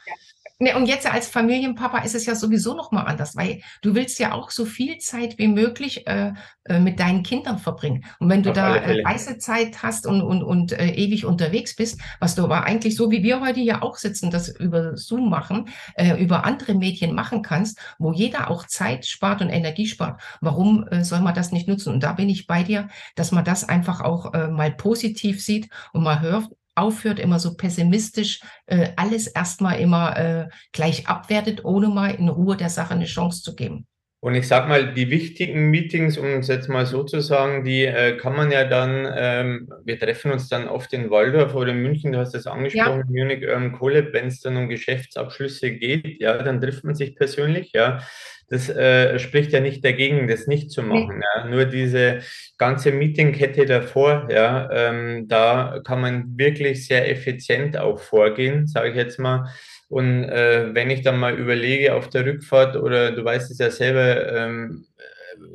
Ne, 0.60 0.76
und 0.76 0.88
jetzt 0.88 1.06
als 1.06 1.28
Familienpapa 1.28 2.00
ist 2.00 2.16
es 2.16 2.26
ja 2.26 2.34
sowieso 2.34 2.74
noch 2.74 2.92
mal 2.92 3.04
anders, 3.04 3.36
weil 3.36 3.62
du 3.84 3.94
willst 3.94 4.18
ja 4.18 4.32
auch 4.32 4.50
so 4.50 4.66
viel 4.66 4.98
Zeit 4.98 5.38
wie 5.38 5.48
möglich 5.48 6.08
äh, 6.08 6.34
äh, 6.66 6.80
mit 6.80 7.00
deinen 7.00 7.22
Kindern 7.22 7.60
verbringen. 7.60 8.06
Und 8.20 8.30
wenn 8.30 8.42
du 8.42 8.50
Auf 8.50 8.56
da 8.56 8.76
äh, 8.76 9.04
Reisezeit 9.04 9.84
hast 9.84 10.08
und, 10.08 10.24
und, 10.24 10.42
und 10.42 10.72
äh, 10.72 10.90
ewig 10.90 11.26
unterwegs 11.26 11.76
bist, 11.76 12.02
was 12.20 12.34
du 12.34 12.44
aber 12.44 12.64
eigentlich 12.64 12.96
so 12.96 13.12
wie 13.12 13.22
wir 13.22 13.40
heute 13.42 13.60
ja 13.60 13.84
auch 13.84 13.98
sitzen, 13.98 14.32
das 14.32 14.50
über 14.50 14.98
Zoom 14.98 15.30
machen, 15.30 15.70
äh, 15.94 16.20
über 16.20 16.44
andere 16.44 16.74
Medien 16.74 17.14
machen 17.14 17.44
kannst, 17.44 17.80
wo 18.00 18.12
jeder 18.12 18.50
auch 18.50 18.66
Zeit 18.66 19.06
spart 19.06 19.42
und 19.42 19.50
Energie 19.50 19.86
spart. 19.86 20.20
Warum 20.42 20.88
äh, 20.88 21.04
soll 21.04 21.22
man 21.22 21.36
das 21.36 21.52
nicht 21.52 21.68
nutzen? 21.68 21.94
Und 21.94 22.02
da 22.02 22.14
bin 22.14 22.30
ich 22.30 22.48
bei 22.48 22.64
dir, 22.64 22.88
dass 23.16 23.32
man 23.32 23.46
das 23.46 23.64
einfach 23.64 24.02
auch 24.02 24.34
äh, 24.34 24.48
mal 24.48 24.72
positiv 24.72 25.44
sieht 25.44 25.70
und 25.94 26.02
mal 26.02 26.22
hört, 26.22 26.50
aufhört, 26.78 27.20
immer 27.20 27.40
so 27.40 27.56
pessimistisch 27.56 28.42
äh, 28.66 28.92
alles 28.96 29.28
erstmal 29.28 29.80
immer 29.80 30.18
äh, 30.18 30.50
gleich 30.72 31.08
abwertet, 31.08 31.66
ohne 31.66 31.88
mal 31.90 32.16
in 32.16 32.30
Ruhe 32.30 32.58
der 32.58 32.70
Sache 32.70 32.94
eine 32.94 33.06
Chance 33.06 33.42
zu 33.42 33.56
geben. 33.56 33.88
Und 34.28 34.36
ich 34.36 34.46
sag 34.46 34.68
mal, 34.68 34.94
die 34.94 35.10
wichtigen 35.10 35.70
Meetings, 35.70 36.18
um 36.18 36.26
es 36.26 36.50
jetzt 36.50 36.68
mal 36.68 36.86
so 36.86 37.06
zu 37.06 37.22
sagen, 37.22 37.64
die 37.64 37.86
äh, 37.86 38.18
kann 38.18 38.36
man 38.36 38.52
ja 38.52 38.66
dann, 38.66 39.08
ähm, 39.16 39.70
wir 39.86 39.98
treffen 39.98 40.32
uns 40.32 40.50
dann 40.50 40.68
oft 40.68 40.92
in 40.92 41.10
Waldorf 41.10 41.56
oder 41.56 41.72
in 41.72 41.82
München, 41.82 42.12
du 42.12 42.20
hast 42.20 42.34
das 42.34 42.46
angesprochen, 42.46 43.06
ja. 43.10 43.24
Munich 43.24 43.42
ähm, 43.44 43.72
Kohle, 43.72 44.12
wenn 44.12 44.28
es 44.28 44.42
dann 44.42 44.58
um 44.58 44.68
Geschäftsabschlüsse 44.68 45.72
geht, 45.72 46.20
ja, 46.20 46.44
dann 46.44 46.60
trifft 46.60 46.84
man 46.84 46.94
sich 46.94 47.16
persönlich, 47.16 47.72
ja 47.74 48.02
das 48.50 48.70
äh, 48.70 49.20
spricht 49.20 49.52
ja 49.52 49.60
nicht 49.60 49.84
dagegen, 49.84 50.28
das 50.28 50.48
nicht 50.48 50.72
zu 50.72 50.82
machen. 50.82 51.22
Ja. 51.36 51.48
Nur 51.48 51.66
diese 51.66 52.20
ganze 52.58 52.92
Meetingkette 52.92 53.66
davor, 53.66 54.28
ja, 54.32 54.70
ähm, 54.72 55.28
da 55.28 55.82
kann 55.84 56.00
man 56.00 56.38
wirklich 56.38 56.86
sehr 56.88 57.10
effizient 57.12 57.78
auch 57.78 58.00
vorgehen, 58.00 58.66
sage 58.66 58.90
ich 58.92 58.96
jetzt 58.96 59.20
mal. 59.20 59.50
Und 59.90 60.26
äh, 60.26 60.74
wenn 60.74 60.90
ich 60.90 61.02
dann 61.02 61.18
mal 61.18 61.38
überlege 61.38 61.96
auf 61.96 62.10
der 62.10 62.26
Rückfahrt 62.26 62.76
oder 62.76 63.12
du 63.12 63.24
weißt 63.24 63.52
es 63.52 63.58
ja 63.60 63.72
selber, 63.72 64.34
ähm, 64.34 64.86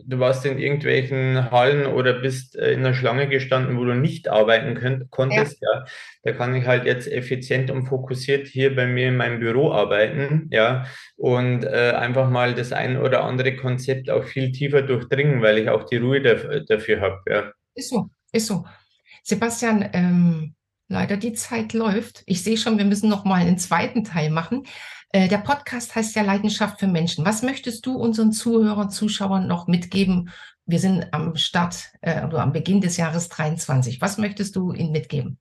du 0.07 0.18
warst 0.18 0.45
in 0.47 0.59
irgendwelchen 0.59 1.51
Hallen 1.51 1.87
oder 1.87 2.14
bist 2.14 2.57
äh, 2.57 2.73
in 2.73 2.83
der 2.83 2.95
Schlange 2.95 3.29
gestanden, 3.29 3.77
wo 3.77 3.85
du 3.85 3.95
nicht 3.95 4.29
arbeiten 4.29 4.75
könnt, 4.75 5.11
konntest, 5.11 5.61
ja. 5.61 5.68
ja. 5.73 5.85
Da 6.25 6.33
kann 6.33 6.55
ich 6.55 6.66
halt 6.66 6.85
jetzt 6.85 7.09
effizient 7.11 7.71
und 7.71 7.87
fokussiert 7.87 8.47
hier 8.47 8.75
bei 8.75 8.87
mir 8.87 9.09
in 9.09 9.16
meinem 9.16 9.40
Büro 9.40 9.73
arbeiten, 9.73 10.49
ja, 10.51 10.87
und 11.16 11.64
äh, 11.64 11.92
einfach 11.97 12.31
mal 12.31 12.55
das 12.55 12.73
ein 12.73 12.97
oder 12.97 13.25
andere 13.25 13.57
Konzept 13.57 14.11
auch 14.11 14.25
viel 14.25 14.53
tiefer 14.53 14.83
durchdringen, 14.83 15.42
weil 15.42 15.59
ich 15.59 15.68
auch 15.68 15.85
die 15.85 15.97
Ruhe 15.97 16.21
dafür, 16.21 16.61
dafür 16.61 17.01
habe, 17.01 17.21
ja. 17.29 17.53
Ist 17.75 17.90
so, 17.90 18.11
ist 18.33 18.47
so. 18.47 18.64
Sebastian, 19.25 19.88
ähm, 19.92 20.55
leider 20.88 21.16
die 21.16 21.33
Zeit 21.33 21.73
läuft. 21.73 22.23
Ich 22.27 22.42
sehe 22.42 22.57
schon, 22.57 22.79
wir 22.79 22.85
müssen 22.85 23.09
noch 23.09 23.25
mal 23.25 23.40
einen 23.40 23.59
zweiten 23.59 24.05
Teil 24.05 24.31
machen. 24.31 24.64
Äh, 25.12 25.29
der 25.29 25.38
Podcast 25.38 25.95
heißt 25.95 26.16
ja 26.16 26.23
Leidenschaft 26.23 26.81
für 26.81 26.87
Menschen. 26.87 27.25
Was 27.25 27.42
möchtest 27.42 27.85
du 27.87 27.97
unseren 27.97 28.33
Zuhörern, 28.33 28.90
Zuschauern 28.90 29.47
noch 29.47 29.68
mitgeben? 29.68 30.31
Wir 30.64 30.79
sind 30.79 31.12
am 31.12 31.37
Start 31.37 31.90
äh, 32.01 32.25
oder 32.25 32.40
am 32.40 32.53
Beginn 32.53 32.81
des 32.81 32.97
Jahres 32.97 33.29
23. 33.29 34.01
Was 34.01 34.18
möchtest 34.18 34.57
du 34.57 34.73
ihnen 34.73 34.92
mitgeben? 34.92 35.38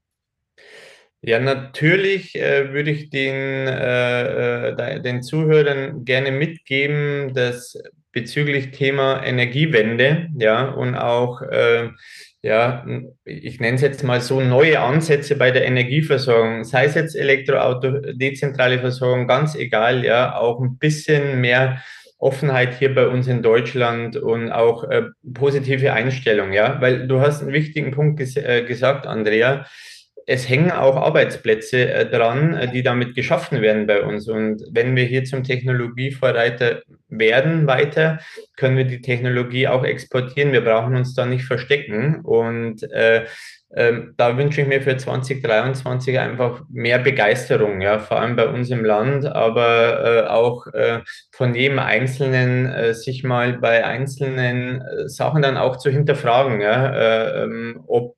Ja, 1.21 1.39
natürlich 1.39 2.35
äh, 2.35 2.73
würde 2.73 2.91
ich 2.91 3.11
den, 3.11 3.35
äh, 3.67 4.69
äh 4.69 5.01
den 5.01 5.21
Zuhörern 5.21 6.03
gerne 6.03 6.31
mitgeben, 6.31 7.33
dass 7.33 7.77
bezüglich 8.11 8.71
Thema 8.71 9.23
Energiewende, 9.23 10.29
ja, 10.37 10.69
und 10.69 10.95
auch 10.95 11.41
ja, 12.43 12.85
ich 13.23 13.59
nenne 13.59 13.75
es 13.75 13.81
jetzt 13.81 14.03
mal 14.03 14.19
so 14.19 14.41
neue 14.41 14.79
Ansätze 14.79 15.35
bei 15.35 15.51
der 15.51 15.65
Energieversorgung, 15.65 16.63
sei 16.63 16.85
es 16.85 16.95
jetzt 16.95 17.15
Elektroauto, 17.15 17.99
dezentrale 18.13 18.79
Versorgung, 18.79 19.27
ganz 19.27 19.55
egal, 19.55 20.03
ja, 20.03 20.35
auch 20.35 20.59
ein 20.59 20.77
bisschen 20.77 21.39
mehr 21.39 21.81
Offenheit 22.17 22.77
hier 22.77 22.93
bei 22.93 23.07
uns 23.07 23.27
in 23.27 23.41
Deutschland 23.41 24.15
und 24.15 24.51
auch 24.51 24.83
äh, 24.83 25.03
positive 25.33 25.93
Einstellung, 25.93 26.53
ja, 26.53 26.79
weil 26.81 27.07
du 27.07 27.19
hast 27.19 27.41
einen 27.41 27.53
wichtigen 27.53 27.91
Punkt 27.91 28.17
ges 28.17 28.37
äh, 28.37 28.63
gesagt, 28.63 29.07
Andrea 29.07 29.65
es 30.27 30.47
hängen 30.47 30.71
auch 30.71 30.95
Arbeitsplätze 30.95 31.91
äh, 31.91 32.09
dran, 32.09 32.53
äh, 32.53 32.71
die 32.71 32.83
damit 32.83 33.15
geschaffen 33.15 33.61
werden 33.61 33.87
bei 33.87 34.01
uns. 34.01 34.27
Und 34.27 34.63
wenn 34.71 34.95
wir 34.95 35.05
hier 35.05 35.23
zum 35.23 35.43
Technologievorreiter 35.43 36.81
werden 37.09 37.67
weiter, 37.67 38.19
können 38.55 38.77
wir 38.77 38.85
die 38.85 39.01
Technologie 39.01 39.67
auch 39.67 39.83
exportieren. 39.83 40.53
Wir 40.53 40.63
brauchen 40.63 40.95
uns 40.95 41.13
da 41.13 41.25
nicht 41.25 41.45
verstecken. 41.45 42.21
Und 42.21 42.83
äh, 42.91 43.25
äh, 43.69 43.93
da 44.17 44.37
wünsche 44.37 44.61
ich 44.61 44.67
mir 44.67 44.81
für 44.81 44.97
2023 44.97 46.19
einfach 46.19 46.61
mehr 46.69 46.99
Begeisterung, 46.99 47.81
ja, 47.81 47.99
vor 47.99 48.19
allem 48.19 48.35
bei 48.35 48.47
uns 48.47 48.69
im 48.69 48.83
Land, 48.83 49.25
aber 49.25 50.25
äh, 50.25 50.27
auch 50.27 50.67
von 51.31 51.55
jedem 51.55 51.79
Einzelnen 51.79 52.93
sich 52.93 53.23
mal 53.23 53.53
bei 53.53 53.85
einzelnen 53.85 54.83
Sachen 55.07 55.41
dann 55.41 55.57
auch 55.57 55.77
zu 55.77 55.89
hinterfragen, 55.89 56.59
ja, 56.61 56.93
äh, 56.93 57.43
ähm, 57.43 57.83
ob 57.87 58.15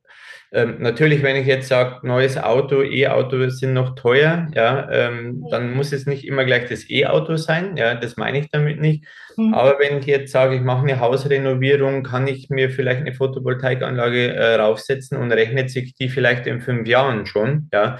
Ähm, 0.55 0.75
natürlich, 0.79 1.23
wenn 1.23 1.35
ich 1.35 1.47
jetzt 1.47 1.67
sage, 1.67 2.05
neues 2.07 2.37
Auto, 2.37 2.83
E-Auto 2.83 3.49
sind 3.49 3.73
noch 3.73 3.95
teuer, 3.95 4.47
ja, 4.53 4.87
ähm, 4.91 5.43
dann 5.49 5.73
muss 5.73 5.91
es 5.91 6.05
nicht 6.05 6.27
immer 6.27 6.45
gleich 6.45 6.69
das 6.69 6.87
E-Auto 6.91 7.37
sein, 7.37 7.75
ja, 7.75 7.95
das 7.95 8.17
meine 8.17 8.37
ich 8.37 8.49
damit 8.51 8.79
nicht. 8.79 9.03
Mhm. 9.35 9.55
Aber 9.55 9.79
wenn 9.79 9.97
ich 9.97 10.05
jetzt 10.05 10.31
sage, 10.31 10.55
ich 10.55 10.61
mache 10.61 10.83
eine 10.83 10.99
Hausrenovierung, 10.99 12.03
kann 12.03 12.27
ich 12.27 12.51
mir 12.51 12.69
vielleicht 12.69 13.01
eine 13.01 13.13
Photovoltaikanlage 13.13 14.35
äh, 14.35 14.55
raufsetzen 14.55 15.17
und 15.17 15.31
rechnet 15.31 15.71
sich 15.71 15.95
die 15.95 16.07
vielleicht 16.07 16.45
in 16.45 16.61
fünf 16.61 16.87
Jahren 16.87 17.25
schon, 17.25 17.69
ja. 17.73 17.97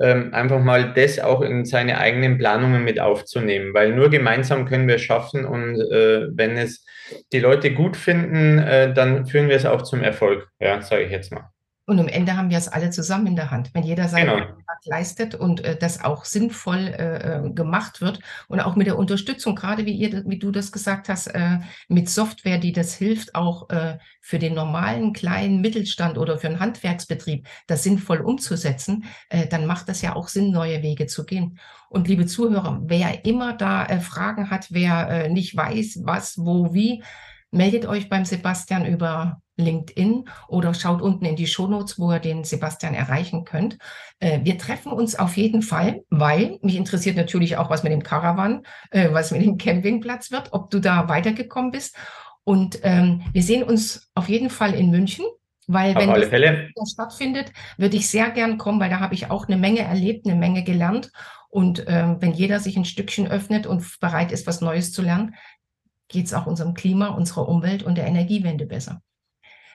Ähm, 0.00 0.32
einfach 0.32 0.60
mal 0.60 0.94
das 0.94 1.18
auch 1.18 1.42
in 1.42 1.66
seine 1.66 1.98
eigenen 1.98 2.38
Planungen 2.38 2.82
mit 2.82 2.98
aufzunehmen, 2.98 3.74
weil 3.74 3.94
nur 3.94 4.08
gemeinsam 4.08 4.64
können 4.64 4.88
wir 4.88 4.94
es 4.94 5.02
schaffen 5.02 5.44
und 5.44 5.78
äh, 5.78 6.28
wenn 6.32 6.56
es 6.56 6.82
die 7.34 7.40
Leute 7.40 7.74
gut 7.74 7.98
finden, 7.98 8.58
äh, 8.58 8.94
dann 8.94 9.26
führen 9.26 9.50
wir 9.50 9.56
es 9.56 9.66
auch 9.66 9.82
zum 9.82 10.02
Erfolg, 10.02 10.48
ja, 10.60 10.80
sage 10.80 11.02
ich 11.02 11.10
jetzt 11.10 11.30
mal. 11.30 11.50
Und 11.86 11.98
am 11.98 12.08
Ende 12.08 12.36
haben 12.36 12.50
wir 12.50 12.58
es 12.58 12.68
alle 12.68 12.90
zusammen 12.90 13.26
in 13.26 13.36
der 13.36 13.50
Hand. 13.50 13.70
Wenn 13.74 13.82
jeder 13.82 14.08
seinen 14.08 14.26
genau. 14.26 14.46
Beitrag 14.46 14.78
leistet 14.84 15.34
und 15.34 15.64
äh, 15.64 15.76
das 15.76 16.04
auch 16.04 16.24
sinnvoll 16.24 16.78
äh, 16.78 17.46
äh, 17.46 17.50
gemacht 17.52 18.00
wird 18.00 18.20
und 18.48 18.60
auch 18.60 18.76
mit 18.76 18.86
der 18.86 18.96
Unterstützung, 18.96 19.56
gerade 19.56 19.86
wie 19.86 19.94
ihr, 19.94 20.22
wie 20.26 20.38
du 20.38 20.52
das 20.52 20.70
gesagt 20.70 21.08
hast, 21.08 21.26
äh, 21.28 21.58
mit 21.88 22.08
Software, 22.08 22.58
die 22.58 22.72
das 22.72 22.94
hilft, 22.94 23.34
auch 23.34 23.70
äh, 23.70 23.98
für 24.20 24.38
den 24.38 24.54
normalen 24.54 25.12
kleinen 25.12 25.60
Mittelstand 25.60 26.16
oder 26.16 26.38
für 26.38 26.46
einen 26.46 26.60
Handwerksbetrieb 26.60 27.48
das 27.66 27.82
sinnvoll 27.82 28.20
umzusetzen, 28.20 29.04
äh, 29.28 29.48
dann 29.48 29.66
macht 29.66 29.88
das 29.88 30.00
ja 30.00 30.14
auch 30.14 30.28
Sinn, 30.28 30.52
neue 30.52 30.82
Wege 30.82 31.06
zu 31.06 31.24
gehen. 31.24 31.58
Und 31.88 32.06
liebe 32.06 32.26
Zuhörer, 32.26 32.82
wer 32.84 33.24
immer 33.24 33.52
da 33.52 33.86
Fragen 34.00 34.48
hat, 34.48 34.68
wer 34.70 35.28
nicht 35.28 35.56
weiß, 35.56 36.02
was, 36.04 36.38
wo, 36.38 36.72
wie, 36.72 37.02
meldet 37.50 37.86
euch 37.86 38.08
beim 38.08 38.24
Sebastian 38.24 38.86
über 38.86 39.42
LinkedIn 39.60 40.28
oder 40.48 40.74
schaut 40.74 41.00
unten 41.00 41.24
in 41.24 41.36
die 41.36 41.46
Shownotes, 41.46 41.98
wo 41.98 42.12
ihr 42.12 42.18
den 42.18 42.44
Sebastian 42.44 42.94
erreichen 42.94 43.44
könnt. 43.44 43.78
Äh, 44.18 44.40
wir 44.42 44.58
treffen 44.58 44.92
uns 44.92 45.18
auf 45.18 45.36
jeden 45.36 45.62
Fall, 45.62 46.02
weil 46.10 46.58
mich 46.62 46.76
interessiert 46.76 47.16
natürlich 47.16 47.56
auch, 47.56 47.70
was 47.70 47.82
mit 47.82 47.92
dem 47.92 48.02
Caravan, 48.02 48.62
äh, 48.90 49.12
was 49.12 49.30
mit 49.30 49.42
dem 49.42 49.58
Campingplatz 49.58 50.30
wird, 50.30 50.52
ob 50.52 50.70
du 50.70 50.80
da 50.80 51.08
weitergekommen 51.08 51.70
bist. 51.70 51.96
Und 52.44 52.80
ähm, 52.82 53.22
wir 53.32 53.42
sehen 53.42 53.62
uns 53.62 54.10
auf 54.14 54.28
jeden 54.28 54.50
Fall 54.50 54.74
in 54.74 54.90
München. 54.90 55.24
Weil 55.72 55.96
auf 55.96 56.02
wenn 56.02 56.10
das 56.74 56.90
stattfindet, 56.90 57.52
würde 57.76 57.96
ich 57.96 58.08
sehr 58.08 58.30
gern 58.30 58.58
kommen, 58.58 58.80
weil 58.80 58.90
da 58.90 58.98
habe 58.98 59.14
ich 59.14 59.30
auch 59.30 59.46
eine 59.46 59.56
Menge 59.56 59.82
erlebt, 59.82 60.26
eine 60.26 60.34
Menge 60.34 60.64
gelernt. 60.64 61.12
Und 61.48 61.84
ähm, 61.86 62.16
wenn 62.18 62.32
jeder 62.32 62.58
sich 62.58 62.76
ein 62.76 62.84
Stückchen 62.84 63.28
öffnet 63.28 63.68
und 63.68 64.00
bereit 64.00 64.32
ist, 64.32 64.48
was 64.48 64.60
Neues 64.60 64.92
zu 64.92 65.00
lernen, 65.00 65.36
geht 66.08 66.26
es 66.26 66.34
auch 66.34 66.46
unserem 66.46 66.74
Klima, 66.74 67.08
unserer 67.08 67.48
Umwelt 67.48 67.82
und 67.82 67.96
der 67.96 68.06
Energiewende 68.06 68.66
besser. 68.66 69.00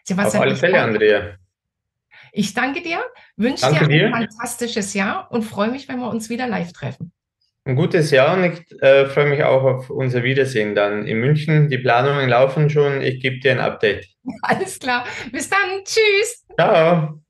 Sebastian, 0.06 0.42
Auf 0.44 0.48
alle 0.48 0.56
Fälle, 0.56 0.82
Andrea. 0.82 1.36
Ich 2.32 2.54
danke 2.54 2.82
dir, 2.82 3.00
wünsche 3.38 3.70
dir 3.72 3.82
ein 3.82 3.90
dir. 3.90 4.10
fantastisches 4.12 4.94
Jahr 4.94 5.32
und 5.32 5.44
freue 5.44 5.72
mich, 5.72 5.88
wenn 5.88 6.00
wir 6.00 6.10
uns 6.10 6.30
wieder 6.30 6.48
live 6.48 6.74
treffen. 6.74 7.12
Ein 7.64 7.76
gutes 7.76 8.12
Jahr 8.12 8.38
und 8.38 8.44
ich 8.44 8.82
äh, 8.82 9.08
freue 9.08 9.28
mich 9.28 9.44
auch 9.44 9.64
auf 9.64 9.90
unser 9.90 10.22
Wiedersehen 10.24 10.76
dann 10.76 11.08
in 11.08 11.20
München. 11.20 11.70
Die 11.70 11.80
Planungen 11.80 12.30
laufen 12.30 12.70
schon. 12.70 13.02
Ich 13.02 13.22
gebe 13.22 13.40
dir 13.40 13.54
ein 13.54 13.60
Update. 13.60 14.08
Alles 14.44 14.78
klar. 14.78 15.06
Bis 15.32 15.50
dann. 15.50 15.84
Tschüss. 15.84 16.46
Ciao. 16.60 17.25